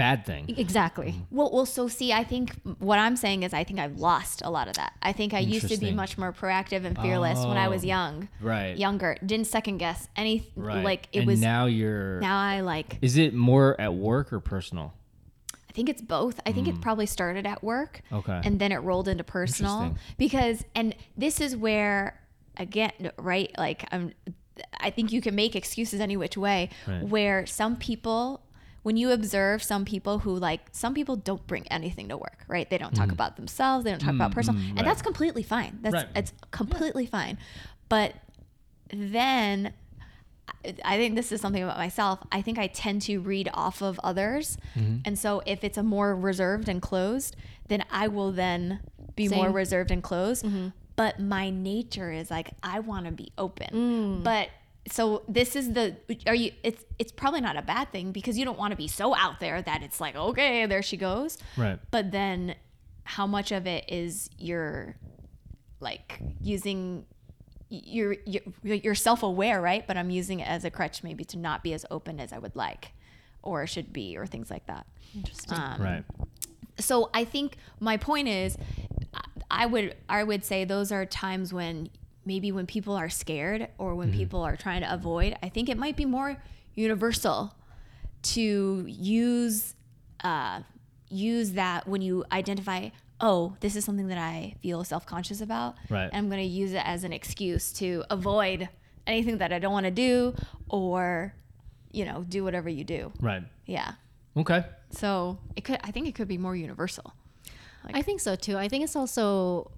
[0.00, 0.54] Bad thing.
[0.56, 4.40] exactly Well, well, so see, I think what I'm saying is I think I've lost
[4.44, 4.92] a lot of that.
[5.02, 5.96] I think I used to be Interesting.
[5.96, 8.76] much more proactive and fearless when I was Oh, young, Right.
[8.76, 9.16] younger.
[9.24, 10.46] Didn't second guess any.
[10.56, 10.84] Right.
[10.84, 11.40] Like it and was.
[11.40, 12.18] now you're.
[12.20, 12.96] now I like.
[13.02, 14.94] is it more at work or personal?
[15.68, 16.40] I think it's both.
[16.46, 18.18] I think it probably started at work, Mm.
[18.18, 18.40] Okay.
[18.44, 20.14] and then it rolled into personal Interesting.
[20.18, 22.18] because, and this is where
[22.56, 23.50] again, right?
[23.58, 24.12] Like I'm.
[24.78, 26.70] I think you can make excuses any which way.
[26.88, 27.02] Right.
[27.02, 28.40] Where some people.
[28.82, 32.68] When you observe some people who like some people don't bring anything to work, right?
[32.68, 34.76] They don't talk about themselves, they don't talk about personal, and Mm.
[34.76, 34.84] right.
[34.86, 35.78] that's completely fine.
[35.82, 36.08] That's Right.
[36.16, 37.36] it's completely fine.
[37.88, 38.14] But
[38.92, 39.72] then
[40.64, 42.18] I- I think this is something about myself.
[42.32, 44.58] I think I tend to read off of others.
[44.74, 44.96] Mm-hmm.
[45.04, 47.36] And so if it's a more reserved and closed,
[47.68, 48.80] then I will then
[49.14, 50.44] be more reserved and closed.
[50.96, 54.22] But my nature is like I want to be open.
[54.24, 54.48] But
[54.88, 58.44] so this is the are you it's it's probably not a bad thing because you
[58.44, 61.38] don't want to be so out there that it's like okay, there she goes.
[61.56, 61.78] Right.
[61.90, 62.54] But then
[63.04, 64.96] how much of it is your
[65.80, 67.04] like using
[67.68, 71.62] you're you're, you're self-aware right but i'm using it as a crutch maybe to not
[71.62, 72.92] be as open as i would like
[73.42, 76.04] or should be or things like that interesting um, right.
[76.78, 78.58] so i think my point is
[79.14, 81.90] I- i would i would say those are times when
[82.32, 85.76] maybe when people are scared or when people are trying to avoid i think it
[85.84, 86.30] might be more
[86.74, 87.38] universal
[88.22, 89.74] to use
[90.22, 90.60] uh,
[91.08, 92.88] use that when you identify
[93.20, 96.04] oh this is something that i feel self-conscious about Right.
[96.12, 98.68] and i'm going to use it as an excuse to avoid
[99.06, 100.34] anything that i don't want to do
[100.68, 101.34] or
[101.90, 103.42] you know do whatever you do Right.
[103.66, 103.92] yeah
[104.36, 104.64] Okay.
[104.90, 107.12] so it could i think it could be more universal
[107.92, 109.70] i think so too i think it's also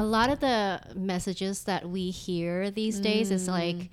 [0.00, 3.88] a lot of the messages that we hear these days is like mm.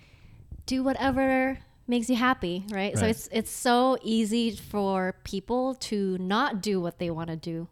[0.66, 2.98] do whatever makes you happy right?
[2.98, 7.68] so it's it's so easy for people to not do what they want to do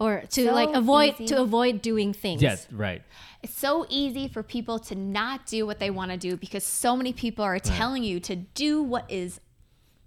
[0.00, 1.26] or to So like avoid easy.
[1.26, 2.66] to avoid doing things Yes.
[2.72, 3.02] Right.
[3.42, 6.96] it's so easy for people to not do what they want to do because so
[6.96, 9.40] many people are telling you to do what is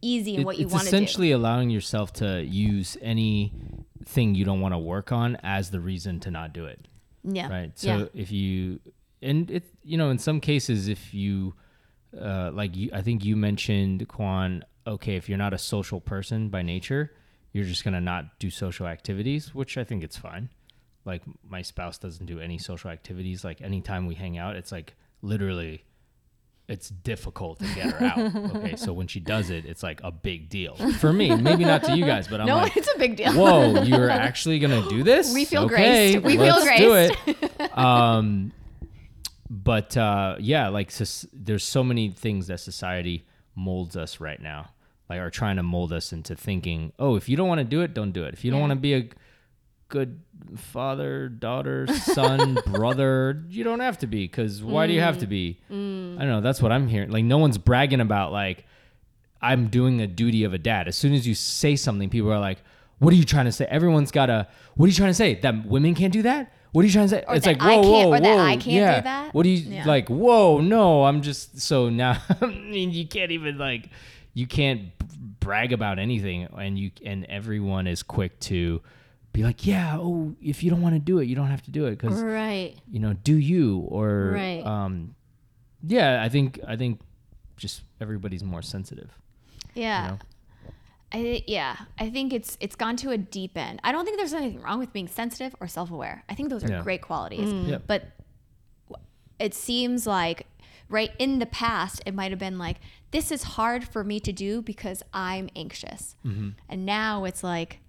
[0.02, 0.96] easy and It- what you want to do.
[0.96, 2.98] essentially allowing yourself to use
[4.08, 6.88] anything you don't want to work on as the reason to not do it.
[7.30, 7.50] Yeah.
[7.50, 8.06] right so Yeah.
[8.14, 8.80] if you
[9.22, 11.56] and it you know in some cases if you
[12.18, 16.48] uh like you i think you mentioned kwan okay if you're not a social person
[16.48, 17.12] by nature
[17.52, 20.48] you're just gonna not do social activities which i think it's fine
[21.04, 24.96] like my spouse doesn't do any social activities like anytime we hang out it's like
[25.22, 25.84] literally
[26.68, 30.12] it's difficult to get her out okay so when she does it it's like a
[30.12, 32.98] big deal for me maybe not to you guys but i'm No, like it's a
[33.00, 33.32] big deal.
[33.34, 36.26] whoa you're actually gonna do this We feel okay, graced.
[36.26, 36.90] We feel great.
[36.90, 38.52] let's do it um
[39.50, 40.92] but uh yeah like
[41.34, 43.26] there's so many things that society
[43.56, 44.70] molds us right now
[45.10, 47.82] like are trying to mold us into thinking oh if you don't want to do
[47.82, 48.68] it don't do it if you don't Yeah.
[48.68, 49.08] want to be a
[49.90, 50.20] good
[50.56, 55.26] father daughter son brother you don't have to be because why do you have to
[55.26, 55.30] mm.
[55.30, 56.16] be mm.
[56.16, 58.66] i don't know that's what i'm hearing like no one's bragging about like
[59.42, 60.88] I'm doing a duty of a dad.
[60.88, 62.60] As soon as you say something, people are like,
[63.00, 64.48] "What are you trying to say?" Everyone's got a.
[64.76, 65.36] What are you trying to say?
[65.36, 66.54] That women can't do that?
[66.72, 67.24] What are you trying to say?
[67.28, 69.02] Or it's like I whoa, can't- whoa, or that I can't do yeah.
[69.02, 69.34] that?
[69.34, 69.86] What do you Yeah.
[69.86, 70.10] like?
[70.10, 72.22] Whoa, no, I'm just so now.
[72.42, 73.90] I mean, you can't even like,
[74.34, 74.92] you can't
[75.40, 78.82] brag about anything, and you and everyone is quick to
[79.38, 81.72] be like, yeah, oh, if you don't want to do it, you don't have to
[81.72, 82.76] do it because Right.
[82.92, 84.66] you know, do you or Right.
[84.66, 85.16] um,
[85.86, 87.00] yeah, I think I think
[87.56, 89.12] just everybody's more sensitive.
[89.76, 90.04] Yeah.
[90.04, 90.20] You know?
[91.12, 93.80] I thi- yeah, I think it's it's gone to a deep end.
[93.84, 96.24] I don't think there's anything wrong with being sensitive or self-aware.
[96.30, 96.82] I think those are Yeah.
[96.82, 97.50] great qualities.
[97.70, 97.78] Yeah.
[97.86, 98.02] But
[99.40, 100.48] it seems like
[100.90, 102.78] right in the past it might have been like
[103.12, 106.16] this is hard for me to do because I'm anxious.
[106.26, 106.50] Mm-hmm.
[106.70, 107.80] And now it's like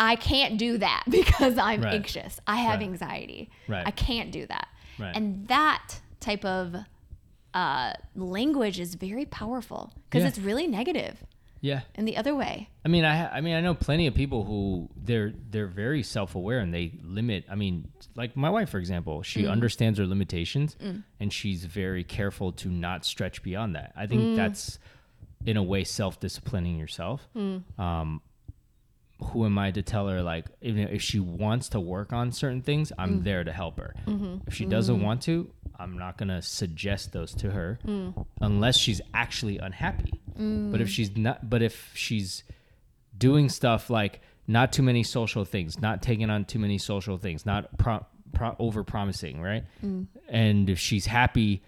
[0.00, 1.94] I can't do that because I'm Right.
[1.94, 2.40] anxious.
[2.46, 2.88] I have Right.
[2.88, 3.50] anxiety.
[3.68, 3.86] Right.
[3.86, 4.66] I can't do that.
[4.98, 5.14] Right.
[5.14, 6.74] And that type of
[7.52, 10.28] uh, language is very powerful because Yeah.
[10.28, 11.24] it's really negative
[11.60, 11.80] Yeah.
[11.96, 12.68] in the other way.
[12.84, 16.34] I mean, I I mean, I know plenty of people who they're they're very self
[16.36, 17.44] aware and they limit.
[17.50, 20.76] I mean, like my wife, for example, she understands her limitations
[21.18, 23.92] and she's very careful to not stretch beyond that.
[23.96, 24.78] I think that's
[25.44, 27.28] in a way self disciplining yourself.
[27.34, 28.22] Um,
[29.24, 32.62] who am I to tell her like even if she wants to work on certain
[32.62, 33.24] things, I'm mm.
[33.24, 33.94] there to help her.
[34.06, 34.38] Mm-hmm.
[34.46, 35.04] If she doesn't mm-hmm.
[35.04, 38.26] want to, I'm not gonna suggest those to her mm.
[38.40, 40.20] unless she's actually unhappy.
[40.38, 40.72] Mm.
[40.72, 42.44] But if she's not, but if she's
[43.16, 47.46] doing stuff like not too many social things, not taking on too many social things,
[47.46, 49.64] not pro- pro- over promising, right?
[50.28, 51.62] And if she's happy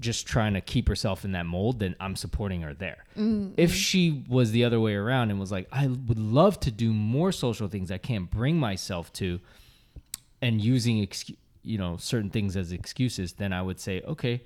[0.00, 3.04] just trying to keep herself in that mold, then I'm supporting her there.
[3.16, 3.54] Mm-hmm.
[3.56, 6.92] If she was the other way around and was like, I would love to do
[6.92, 9.40] more social things I can't bring myself to,
[10.42, 14.42] and using excu- you know certain things as excuses, then I would say, okay,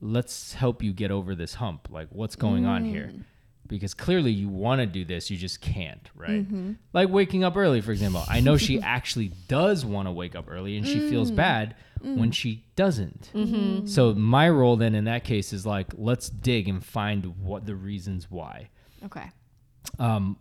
[0.00, 1.88] let's help you get over this hump.
[1.90, 3.10] Like, what's going on here?
[3.12, 3.24] Mm.
[3.68, 6.46] Because clearly you want to do this, you just can't, right?
[6.46, 6.72] Mm-hmm.
[6.92, 8.24] Like waking up early, for example.
[8.28, 11.36] I know she actually does want to wake up early, and she feels mm.
[11.36, 12.16] bad mm.
[12.16, 13.30] when she doesn't.
[13.34, 13.86] Mm-hmm.
[13.86, 17.74] So my role then in that case is like, let's dig and find what the
[17.74, 18.70] reasons why.
[19.04, 19.30] Okay.
[19.98, 20.36] Um,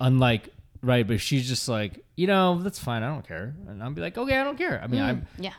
[0.00, 0.48] unlike
[0.82, 4.00] right, but she's just like, you know, that's fine, I don't care, and I'll be
[4.00, 4.80] like, okay, I don't care.
[4.82, 5.54] I mean, mm, I'm Yeah.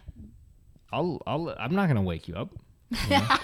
[0.92, 2.54] I'll, I'll, I'm not gonna wake you up.
[3.10, 3.38] You know?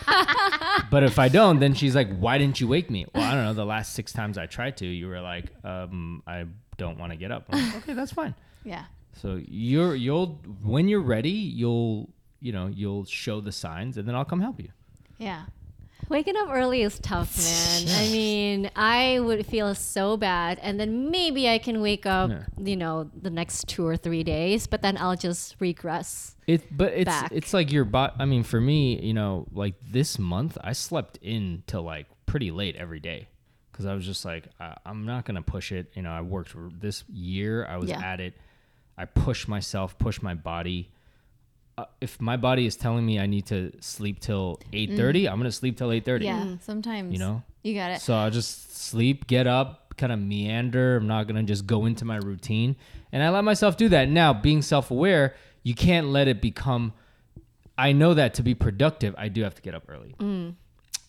[0.92, 3.46] but if I don't, then she's like, "Why didn't you wake me?" Well, I don't
[3.46, 3.54] know.
[3.54, 6.46] The last six times I tried to, you were like, um, "I
[6.78, 8.36] don't want to get up." Like, okay, that's fine.
[8.66, 8.86] Yeah.
[9.14, 12.10] So you're you'll when you're ready, you'll
[12.42, 14.70] you know you'll show the signs, and then I'll come help you.
[15.18, 15.44] Yeah.
[16.08, 17.38] Waking up early is tough,
[17.86, 17.96] man.
[18.00, 22.44] I mean, I would feel so bad, and then maybe I can wake up, Yeah.
[22.58, 26.36] you know, the next two or three days, but then I'll just regress.
[26.48, 27.32] It, but it's Back.
[27.32, 28.16] it's like your bot.
[28.18, 32.50] I mean, for me, you know, like this month, I slept in till like pretty
[32.50, 33.28] late every day
[33.72, 35.92] because I was just like, I, I'm not gonna push it.
[35.96, 37.66] You know, I worked r- this year.
[37.68, 38.02] I was Yeah.
[38.04, 38.34] at it.
[38.98, 40.90] I pushed myself, pushed my body.
[41.80, 45.32] Uh, if my body is telling me I need to sleep till eight thirty, mm.
[45.32, 46.26] I'm gonna sleep till eight thirty.
[46.26, 46.42] Yeah.
[46.42, 46.62] Mm.
[46.62, 47.44] Sometimes You know.
[47.64, 48.02] you got it.
[48.02, 50.98] So I'll just sleep, get up, kind of meander.
[50.98, 52.76] I'm not gonna just go into my routine,
[53.12, 54.10] and I let myself do that.
[54.10, 56.94] Now, being self-aware, you can't let it become.
[57.78, 60.16] I know that to be productive, I do have to get up early.
[60.20, 60.56] Mm.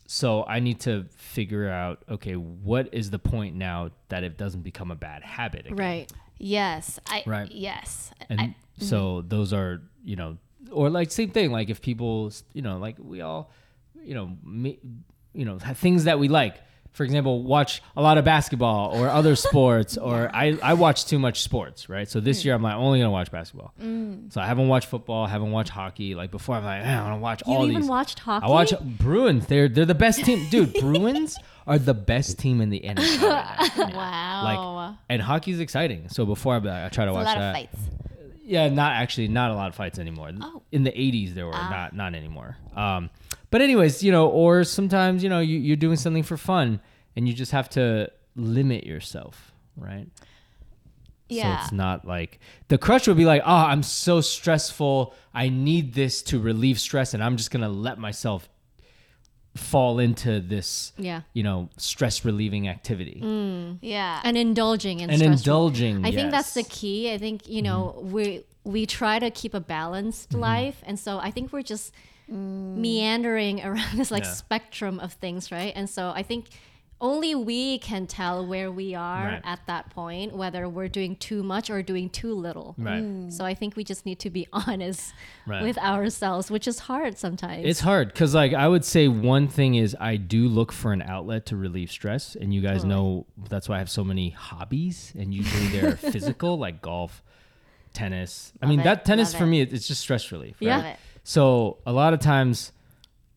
[0.07, 4.63] So I need to figure out, okay, what is the point now that it doesn't
[4.63, 5.67] become a bad habit?
[5.67, 5.77] Again?
[5.77, 6.13] Right.
[6.39, 7.01] Yes.
[7.07, 7.25] I.
[7.27, 7.51] Right.
[7.51, 8.13] Yes.
[8.29, 9.29] And I, so mm-hmm.
[9.29, 10.39] those are, you know,
[10.71, 11.51] or like same thing.
[11.53, 13.51] Like if people, you know, like we all,
[14.03, 14.79] you know, me,
[15.35, 16.57] you know, things that we like.
[16.93, 21.21] for example, watch a lot of basketball or other sports, or I, I watch too
[21.21, 22.09] much sports, right?
[22.09, 22.25] So Mm.
[22.25, 23.73] this year I'm like only gonna watch basketball.
[24.31, 26.17] So I haven't watched football, haven't watched hockey.
[26.17, 27.55] Like before, I'm like, I want to watch all these.
[27.55, 27.91] You all even these.
[27.91, 28.45] watched hockey?
[28.47, 29.47] I watch Bruins.
[29.47, 30.75] They're they're the best team, dude.
[30.81, 33.23] Bruins are the best team in the NHL.
[33.23, 33.95] Right.
[33.95, 34.43] Wow.
[34.89, 36.09] Like, and hockey's exciting.
[36.09, 37.51] So before I, I try to It's a watch lot that.
[37.51, 37.79] of fights.
[38.51, 40.33] Yeah, not actually, not a lot of fights anymore.
[40.41, 40.63] Oh.
[40.73, 41.71] In the '80s, there were Ah.
[41.71, 42.57] not not anymore.
[42.75, 43.09] Um,
[43.53, 46.81] but anyways, you know, or sometimes you know you, you're doing something for fun,
[47.15, 50.09] and you just have to limit yourself, right?
[51.29, 51.59] Yeah.
[51.59, 55.15] So it's not like the crush would be like, oh, I'm so stressful.
[55.33, 58.49] I need this to relieve stress, and I'm just gonna let myself
[59.57, 61.23] fall into this, Yeah.
[61.33, 64.21] you know, stress relieving activity mm, yeah.
[64.25, 66.05] And indulging in and stress indulging.
[66.05, 66.61] I think that's the.
[66.63, 66.71] Mm-hmm.
[66.71, 67.13] key.
[67.13, 68.13] I think you know mm-hmm.
[68.13, 70.41] we we try to keep a balanced mm-hmm.
[70.41, 71.93] life, and so I think we're just
[72.31, 72.77] mm.
[72.77, 74.33] meandering around this like Yeah.
[74.33, 75.73] spectrum of things, right?
[75.75, 76.47] And so I think
[77.01, 79.41] only we can tell where we are Right.
[79.45, 82.75] at that point, whether we're doing too much or doing too little.
[82.77, 83.03] Right.
[83.03, 83.33] Mm.
[83.33, 85.15] So I think we just need to be honest
[85.47, 85.63] Right.
[85.63, 87.65] with ourselves, which is hard sometimes.
[87.67, 91.01] It's hard because, like, I would say one thing is I do look for an
[91.03, 95.13] outlet to relieve stress, and you guys know that's why I have so many hobbies,
[95.19, 97.23] and usually they're physical, like golf,
[97.93, 98.53] tennis.
[98.61, 99.49] I mean, it, that tennis love for it.
[99.49, 100.57] me, it's just stress relief.
[100.61, 100.71] Yeah.
[100.75, 100.77] right?
[100.85, 100.99] Love it.
[101.25, 102.73] So a lot of times,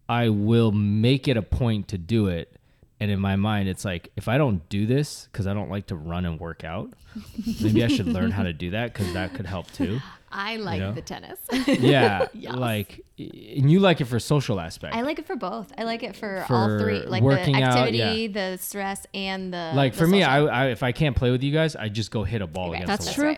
[0.09, 2.57] I will make it a point to do it,
[3.03, 5.87] and in my mind, it's like if I don't do this because I don't like
[5.87, 6.93] to run and work out,
[7.61, 9.99] maybe I should learn how to do that because that could help too.
[10.31, 10.93] I like know?
[10.93, 11.37] the tennis.
[11.67, 12.55] Yeah, Yes.
[12.55, 14.95] like, and you like it for social aspect.
[14.95, 15.73] I like it for both.
[15.77, 19.53] I like it for, For all three, like working the out, activity, the stress, and
[19.53, 20.45] the like the for me, I.
[20.45, 22.81] I if I can't play with you guys, I just go hit a ball Right,
[22.83, 23.35] against That's the true.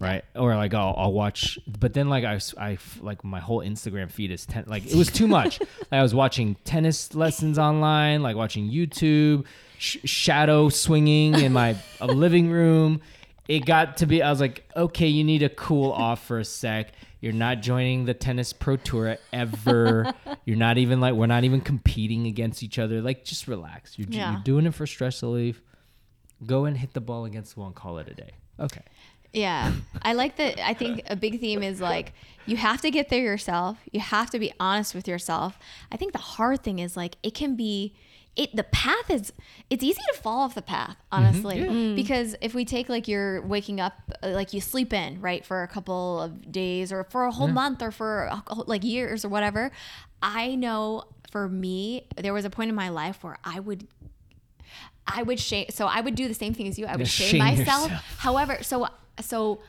[0.00, 0.24] Right?
[0.34, 4.30] Or like I'll, I'll watch, but then like I, I like my whole Instagram feed
[4.30, 5.60] is ten, like it was too much.
[5.60, 9.44] like I was watching tennis lessons online, like watching YouTube,
[9.78, 13.00] sh- shadow swinging in my living room.
[13.48, 16.44] It got to be, I was like, okay, you need to cool off for a
[16.44, 16.92] sec.
[17.20, 20.12] You're not joining the tennis pro tour ever.
[20.44, 23.00] You're not even like we're not even competing against each other.
[23.02, 23.98] Like just relax.
[23.98, 24.32] You're, Yeah.
[24.32, 25.60] you're doing it for stress relief.
[26.46, 28.30] Go and hit the ball against the wall and call it a day.
[28.60, 28.82] Okay.
[29.32, 29.72] Yeah.
[30.02, 30.58] I like that.
[30.66, 32.12] I think a big theme is like
[32.46, 33.78] you have to get there yourself.
[33.92, 35.58] You have to be honest with yourself.
[35.92, 37.94] I think the hard thing is like it can be
[38.36, 39.32] it the path is
[39.68, 43.80] it's easy to fall off the path honestly because if we take like you're waking
[43.80, 47.32] up uh, like you sleep in right for a couple of days or for a
[47.32, 49.72] whole month or for a, like years or whatever
[50.22, 53.88] i know for me there was a point in my life where i would
[55.10, 55.66] I would shame.
[55.70, 56.84] So I would do the same thing as you.
[56.84, 57.84] I would Yeah, shame, shame myself.
[57.84, 58.18] yourself.
[58.18, 58.88] However, so
[59.20, 59.60] so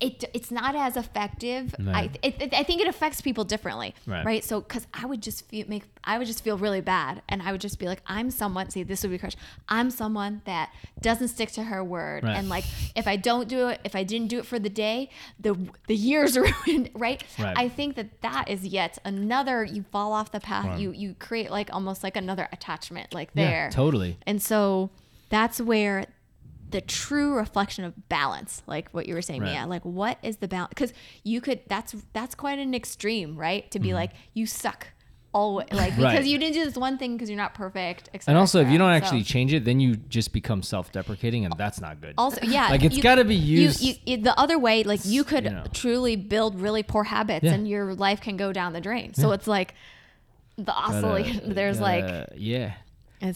[0.00, 1.74] it it's not as effective.
[1.88, 4.24] I it, it- I think it affects people differently, Right.
[4.24, 4.44] right?
[4.44, 7.50] So because I would just feel make I would just feel really bad, and I
[7.50, 8.70] would just be like, I'm someone.
[8.70, 9.32] See, this would be crush.
[9.68, 10.70] I'm someone that
[11.02, 12.36] doesn't stick to her word, Right.
[12.36, 12.62] and like
[12.94, 15.56] if I don't do it, if I didn't do it for the day, the
[15.88, 17.24] the years are ruined, right?
[17.36, 17.58] Right.
[17.58, 19.64] I think that that is yet another.
[19.64, 20.78] You fall off the path.
[20.78, 23.70] You you create like almost like another attachment, like Yeah, there.
[23.72, 24.16] totally.
[24.28, 24.90] And so
[25.28, 26.06] that's where
[26.70, 29.52] the true reflection of balance, like what you were saying, Right.
[29.52, 30.70] Mia, like what is the balance?
[30.70, 30.92] Because
[31.24, 33.70] you could, that's that's quite an extreme, right?
[33.70, 34.88] To be like you suck
[35.32, 36.02] always, like because Mm-hmm.
[36.04, 36.24] Right.
[36.26, 38.08] you didn't do this one thing because you're not perfect.
[38.14, 41.44] Et And also, if you don't So- actually change it, then you just become self-deprecating,
[41.44, 42.14] and that's not good.
[42.18, 45.24] also yeah Like, it's gotta be you- used- you, you- the other way like you
[45.24, 45.64] could you know.
[45.72, 47.52] truly build really poor habits Yeah.
[47.54, 49.74] and your life can go down the drain so it's like
[50.56, 52.72] the Gotta- oscillation there's like yeah.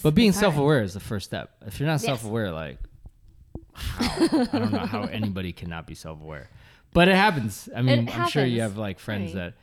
[0.03, 1.51] But being self-aware is the first step.
[1.67, 2.05] If you're not Yes.
[2.05, 2.79] self-aware, like,
[3.75, 4.07] how?
[4.53, 6.49] I don't know how anybody cannot be self-aware.
[6.93, 7.69] But it happens.
[7.75, 8.75] I mean, I'm sure you happens.
[8.75, 9.53] have like friends Right.
[9.53, 9.55] that,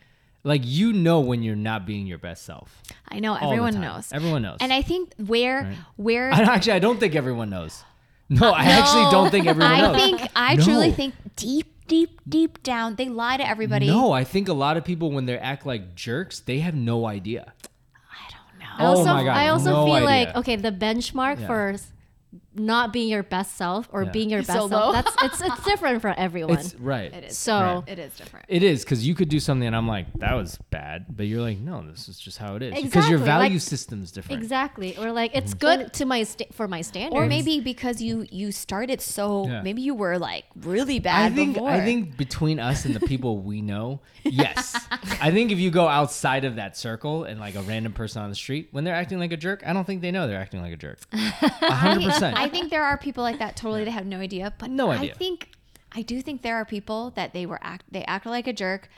[0.43, 2.81] like, you know when you're not being your best self.
[3.07, 4.57] I know all everyone knows Everyone knows.
[4.61, 5.75] and I think where Right.
[5.97, 7.83] where I actually, I don't think everyone knows.
[8.29, 9.95] No, I actually don't think everyone I knows.
[9.95, 13.87] I think I truly think deep, deep, deep down they lie to everybody.
[13.87, 17.05] No, I think a lot of people when they act like jerks, they have no
[17.07, 17.53] idea.
[18.11, 18.65] I don't know.
[18.79, 20.05] Oh I Oh also, my God, I also no feel idea.
[20.05, 21.47] like okay, the benchmark Yeah.
[21.47, 21.75] for
[22.59, 24.11] not being your best self or Yeah.
[24.11, 24.91] being your best So low.
[24.93, 26.57] self that's it's it's different for everyone.
[26.57, 27.13] It's right.
[27.13, 27.37] It is.
[27.37, 27.97] so Right.
[27.97, 28.45] It is different.
[28.49, 31.41] It is because you could do something and I'm like, that was bad, but you're
[31.41, 34.41] like, no, this is just how it is because your value like- system's different.
[34.41, 35.81] exactly, or like it's Mm-hmm.
[35.81, 37.15] good to my sta- for my standards.
[37.15, 39.61] Or maybe because you you started so Yeah.
[39.61, 41.69] maybe you were like really bad I think before.
[41.69, 44.75] I think between us and the people we know, yes.
[45.21, 48.29] I think if you go outside of that circle and like a random person on
[48.29, 50.61] the street, when they're acting like a jerk, I don't think they know they're acting
[50.61, 50.99] like a jerk.
[51.13, 52.35] A hundred percent.
[52.49, 54.53] I think there are people like that totally they have no idea.
[54.57, 55.49] But No I think
[55.91, 58.89] I do think there are people that they were act they act like a jerk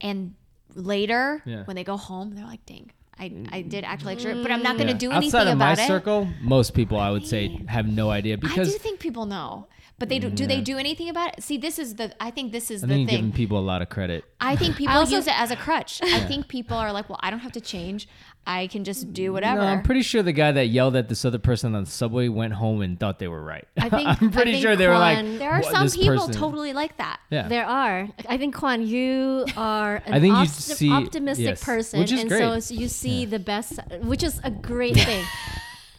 [0.00, 0.34] and
[0.74, 1.64] later Yeah.
[1.64, 3.68] when they go home they're like, dang, I, I mm.
[3.68, 4.98] did act like a jerk, but I'm not going to Yeah.
[4.98, 5.86] do anything Outside of my about it.
[5.86, 9.26] circle, most people I would say have no idea because I because do think people
[9.26, 9.66] know,
[9.98, 10.30] but they do.
[10.30, 11.42] Do they do anything about it?
[11.42, 12.14] See, this is the.
[12.22, 14.24] I think this is I the think you're giving people a lot of credit.
[14.40, 16.00] I think people also- use it as a crutch.
[16.02, 18.08] I think people are like, well, I don't have to change.
[18.46, 19.60] I can just do whatever.
[19.60, 22.26] No, I'm pretty sure the guy that yelled at this other person on the subway
[22.28, 23.66] went home and thought they were right.
[23.78, 26.72] I think- I'm pretty think sure they were like, there are some people person-" totally
[26.72, 27.20] like that.
[27.30, 27.48] Yeah.
[27.48, 28.08] There are.
[28.28, 32.62] I think Kwan, you are an I think you see- optimistic yes, person, and great.
[32.62, 35.24] so you see the best, which is a great thing.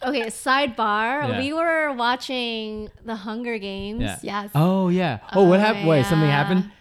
[0.03, 1.29] Okay, sidebar.
[1.29, 1.39] Yeah.
[1.39, 4.01] We were watching the Hunger Games.
[4.01, 4.17] Yeah.
[4.23, 4.49] Yes.
[4.55, 5.19] Oh yeah.
[5.33, 5.87] Oh, what Oh, happened?
[5.87, 6.71] Wait, something happened.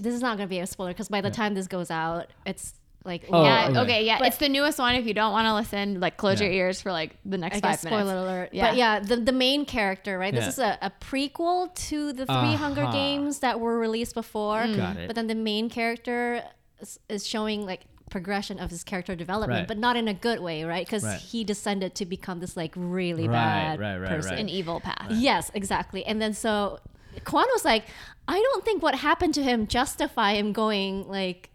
[0.00, 2.26] This is not going to be a spoiler because by the time this goes out,
[2.44, 2.74] it's
[3.04, 3.68] like Oh, yeah.
[3.70, 3.78] okay.
[3.80, 4.04] Okay.
[4.06, 4.18] yeah.
[4.18, 4.94] But- it's the newest one.
[4.94, 7.60] If you don't want to listen, like close your ears for like the next I
[7.60, 8.50] five guess spoiler alert.
[8.52, 8.68] Yeah.
[8.68, 10.32] But yeah, the, the main character, right?
[10.34, 10.40] Yeah.
[10.40, 12.92] This is a, a prequel to the 3 Hunger Uh-huh.
[12.92, 14.66] Games that were released before.
[14.66, 15.06] Got it.
[15.06, 16.42] But then the main character
[16.80, 19.68] is, is showing like progression of his character development, Right.
[19.68, 20.84] but not in a good way, right?
[20.84, 21.18] Because Right.
[21.20, 24.32] he descended to become this like really Right, bad right, right, person.
[24.32, 24.40] right.
[24.40, 25.06] An evil path.
[25.10, 26.04] Yes, exactly.
[26.04, 26.80] And then so
[27.24, 27.84] Kwan was like,
[28.26, 31.49] I don't think what happened to him justify him going like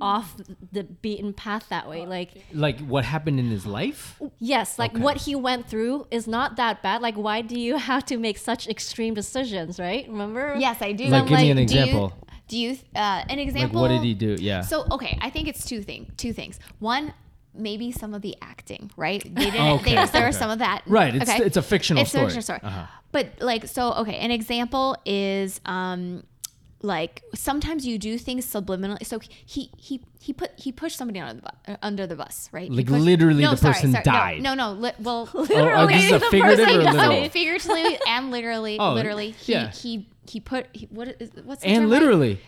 [0.00, 0.36] off
[0.72, 2.06] the beaten path that way.
[2.06, 4.20] Like Like what happened in his life?
[4.38, 5.02] Yes, like Okay.
[5.02, 7.02] what he went through is not that bad.
[7.02, 10.06] Like, why do you have to make such extreme decisions, right?
[10.08, 10.56] Remember?
[10.58, 11.04] Yes, I do.
[11.06, 12.12] Like, give me an do you- example.
[12.48, 13.80] Do you, uh, an Like example?
[13.80, 14.36] what did he do?
[14.40, 14.62] Yeah.
[14.62, 16.58] So okay, I think it's two thing, two things.
[16.80, 17.14] One,
[17.54, 19.22] maybe some of the acting, right?
[19.22, 19.60] They didn't.
[19.78, 20.26] Okay, they, there okay.
[20.26, 20.82] was some of that.
[20.86, 22.24] Right, it's- it's a fictional it's story.
[22.24, 22.60] a fictional story.
[22.64, 22.86] Uh-huh.
[23.12, 26.24] But like, so okay, an example is um,
[26.82, 29.04] like sometimes you do things subliminally.
[29.06, 32.48] So he he he put he pushed somebody under the bu- uh, under the bus,
[32.52, 32.70] right?
[32.70, 34.42] Like, pushed- literally no, the sorry, person sorry, died.
[34.42, 36.94] No, no, no li- well, oh, oh, this the figurative person died.
[36.94, 37.24] literal?
[37.24, 39.70] so figuratively and literally, Oh, literally, he yeah.
[39.72, 42.00] he he put he, what is what's the and term, right?
[42.00, 42.40] literally.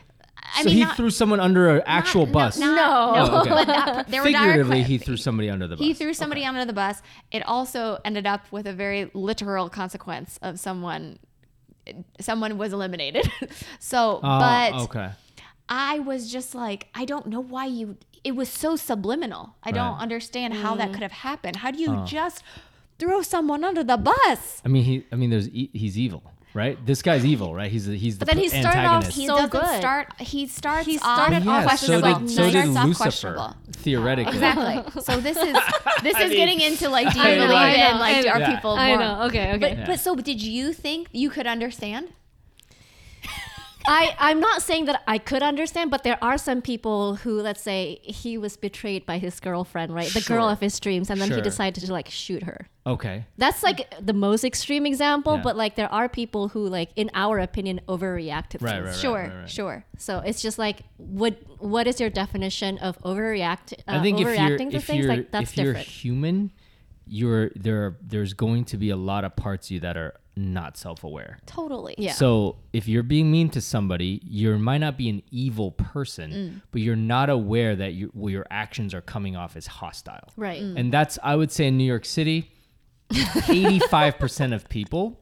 [0.55, 2.59] I so mean, he not- threw someone under an actual no, bus.
[2.59, 3.24] not- No.
[3.24, 3.51] no, Oh, okay.
[3.51, 5.85] but that, there Figuratively, que- he threw somebody under the bus.
[5.87, 7.01] he threw somebody under the bus.
[7.30, 11.18] It also ended up with a very literal consequence of someone
[12.20, 13.30] someone was eliminated.
[13.78, 15.11] so, Oh, but okay.
[15.68, 19.57] I was just like, I don't know why you it was so subliminal.
[19.64, 20.78] I don't understand how Mm.
[20.78, 21.57] that could have happened.
[21.57, 22.05] How do you Oh.
[22.07, 22.43] just
[22.99, 24.62] throw someone under the bus?
[24.64, 25.05] I mean, he.
[25.11, 25.49] I mean, there's.
[25.49, 26.22] e- He's evil,
[26.55, 26.78] right?
[26.84, 27.70] This guy's evil, right?
[27.70, 27.86] He's.
[27.86, 29.18] the- He's the But then he pr- started off antagonist.
[29.18, 29.78] He So doesn't good.
[29.78, 32.18] start he starts He off started yeah, off so questionable.
[32.20, 33.57] did, so did Lucifer, questionable.
[33.72, 34.32] theoretically.
[34.34, 35.03] Exactly.
[35.03, 35.57] So this is
[36.03, 38.46] this is mean- getting into like do you believe I in like I are know.
[38.55, 39.22] people I more know.
[39.24, 39.59] Okay, okay.
[39.59, 39.86] But Yeah.
[39.86, 42.09] but so did you think you could understand?
[43.87, 47.62] I, I'm not saying that I could understand, but there are some people who, let's
[47.62, 50.09] say, he was betrayed by his girlfriend, right?
[50.12, 52.68] The girl of his dreams, and then he decided to like shoot her.
[52.87, 53.24] Okay.
[53.39, 55.43] That's like the most extreme example, Yeah.
[55.43, 58.87] but like there are people who, like, in our opinion, overreact to Right, things.
[58.87, 59.85] right, Sure, right, sure.
[59.99, 63.72] So it's just like, what what is your definition of overreact?
[63.87, 66.53] Uh, I think if overreacting you're to if things like that's if you're human,
[67.07, 67.97] you're there.
[68.03, 71.39] There's going to be a lot of parts of you that are not self-aware.
[71.47, 71.95] Totally.
[71.99, 72.12] Yeah.
[72.12, 76.62] So if you're being mean to somebody, you might not be an evil person, Mm.
[76.70, 80.28] but you're not aware that you, well, your actions are coming off as hostile.
[80.37, 80.62] Right.
[80.62, 80.78] Mm.
[80.78, 82.51] And that's I would say in New York City,
[83.11, 85.18] 85% of people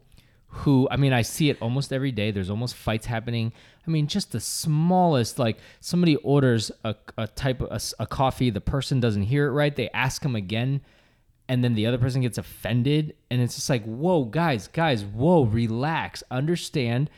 [0.52, 2.30] who I mean I see it almost every day.
[2.30, 3.52] There's almost fights happening.
[3.86, 8.60] I mean just the smallest like somebody orders a, a type of a coffee, the
[8.60, 10.80] person doesn't hear it right, they ask them again
[11.50, 15.42] and then the other person gets offended and it's just like whoa guys guys whoa
[15.44, 17.10] relax understand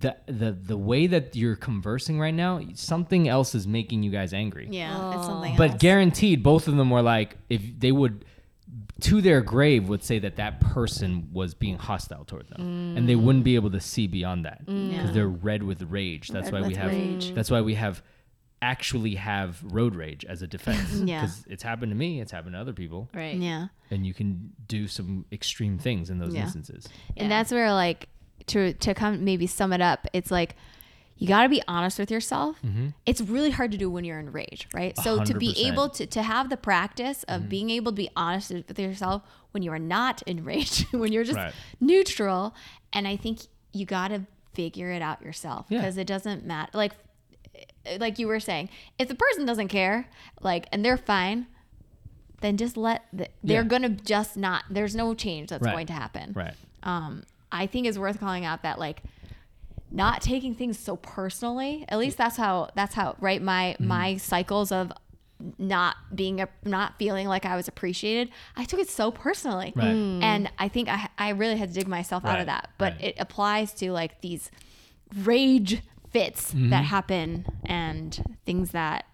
[0.00, 4.32] the the the way that you're conversing right now something else is making you guys
[4.34, 5.80] angry Yeah, it's something but else.
[5.80, 8.24] guaranteed both of them were like if they would
[9.00, 13.14] to their grave would say that that person was being hostile toward them and they
[13.16, 14.90] wouldn't be able to see beyond that mm.
[14.90, 15.12] because Yeah.
[15.14, 17.32] they're red with rage that's Red why we with have rage.
[17.34, 18.02] that's why we have
[18.60, 21.20] actually have road rage as a defense Yeah.
[21.22, 23.36] because it's happened to me it's happened to other people Right.
[23.36, 23.68] yeah.
[23.90, 26.42] and you can do some extreme things in those Yeah.
[26.42, 26.86] instances
[27.16, 27.38] And Yeah.
[27.38, 28.08] that's where like
[28.46, 30.56] to to come maybe sum it up, it's like
[31.16, 32.56] you got to be honest with yourself.
[32.64, 32.88] Mm-hmm.
[33.04, 34.96] It's really hard to do when you're in rage, right?
[34.98, 37.48] So to be able to to have the practice of Mm-hmm.
[37.48, 41.24] being able to be honest with yourself when you are not in rage, when you're
[41.24, 41.52] just Right.
[41.80, 42.54] neutral,
[42.92, 43.40] and I think
[43.72, 45.78] you got to figure it out yourself Yeah.
[45.80, 46.70] because it doesn't matter.
[46.74, 46.92] Like
[47.98, 50.08] like you were saying, if the person doesn't care,
[50.40, 51.46] like and they're fine,
[52.40, 53.68] then just let the, they're Yeah.
[53.68, 54.64] gonna just not.
[54.70, 55.72] There's no change that's Right.
[55.72, 59.02] going to happen right um, I think is worth calling out that like
[59.90, 61.84] not taking things so personally.
[61.88, 63.86] At least that's how that's how right my Mm-hmm.
[63.88, 64.92] my cycles of
[65.56, 68.30] not being a not feeling like I was appreciated.
[68.56, 69.86] I took it so personally, Right.
[69.86, 72.70] and I think I I really had to dig myself out of that.
[72.76, 73.04] But right.
[73.04, 74.50] it applies to like these
[75.24, 75.80] rage
[76.10, 76.70] fits Mm-hmm.
[76.70, 79.04] that happen and things that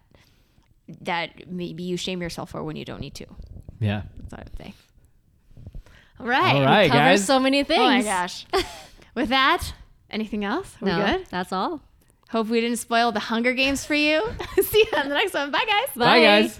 [1.01, 3.25] that maybe you shame yourself for when you don't need to.
[3.79, 4.03] Yeah.
[4.19, 4.73] That's what I would say.
[6.19, 6.55] All right.
[6.55, 7.25] All right, Covers guys.
[7.25, 7.79] so many things.
[7.81, 8.45] Oh my gosh.
[9.15, 9.73] With that,
[10.09, 10.75] anything else?
[10.81, 11.25] Are we No, good?
[11.29, 11.81] that's all.
[12.29, 14.21] Hope we didn't spoil the Hunger Games for you.
[14.61, 15.51] See you on the next one.
[15.51, 15.89] Bye, guys.
[15.95, 16.59] Bye, guys.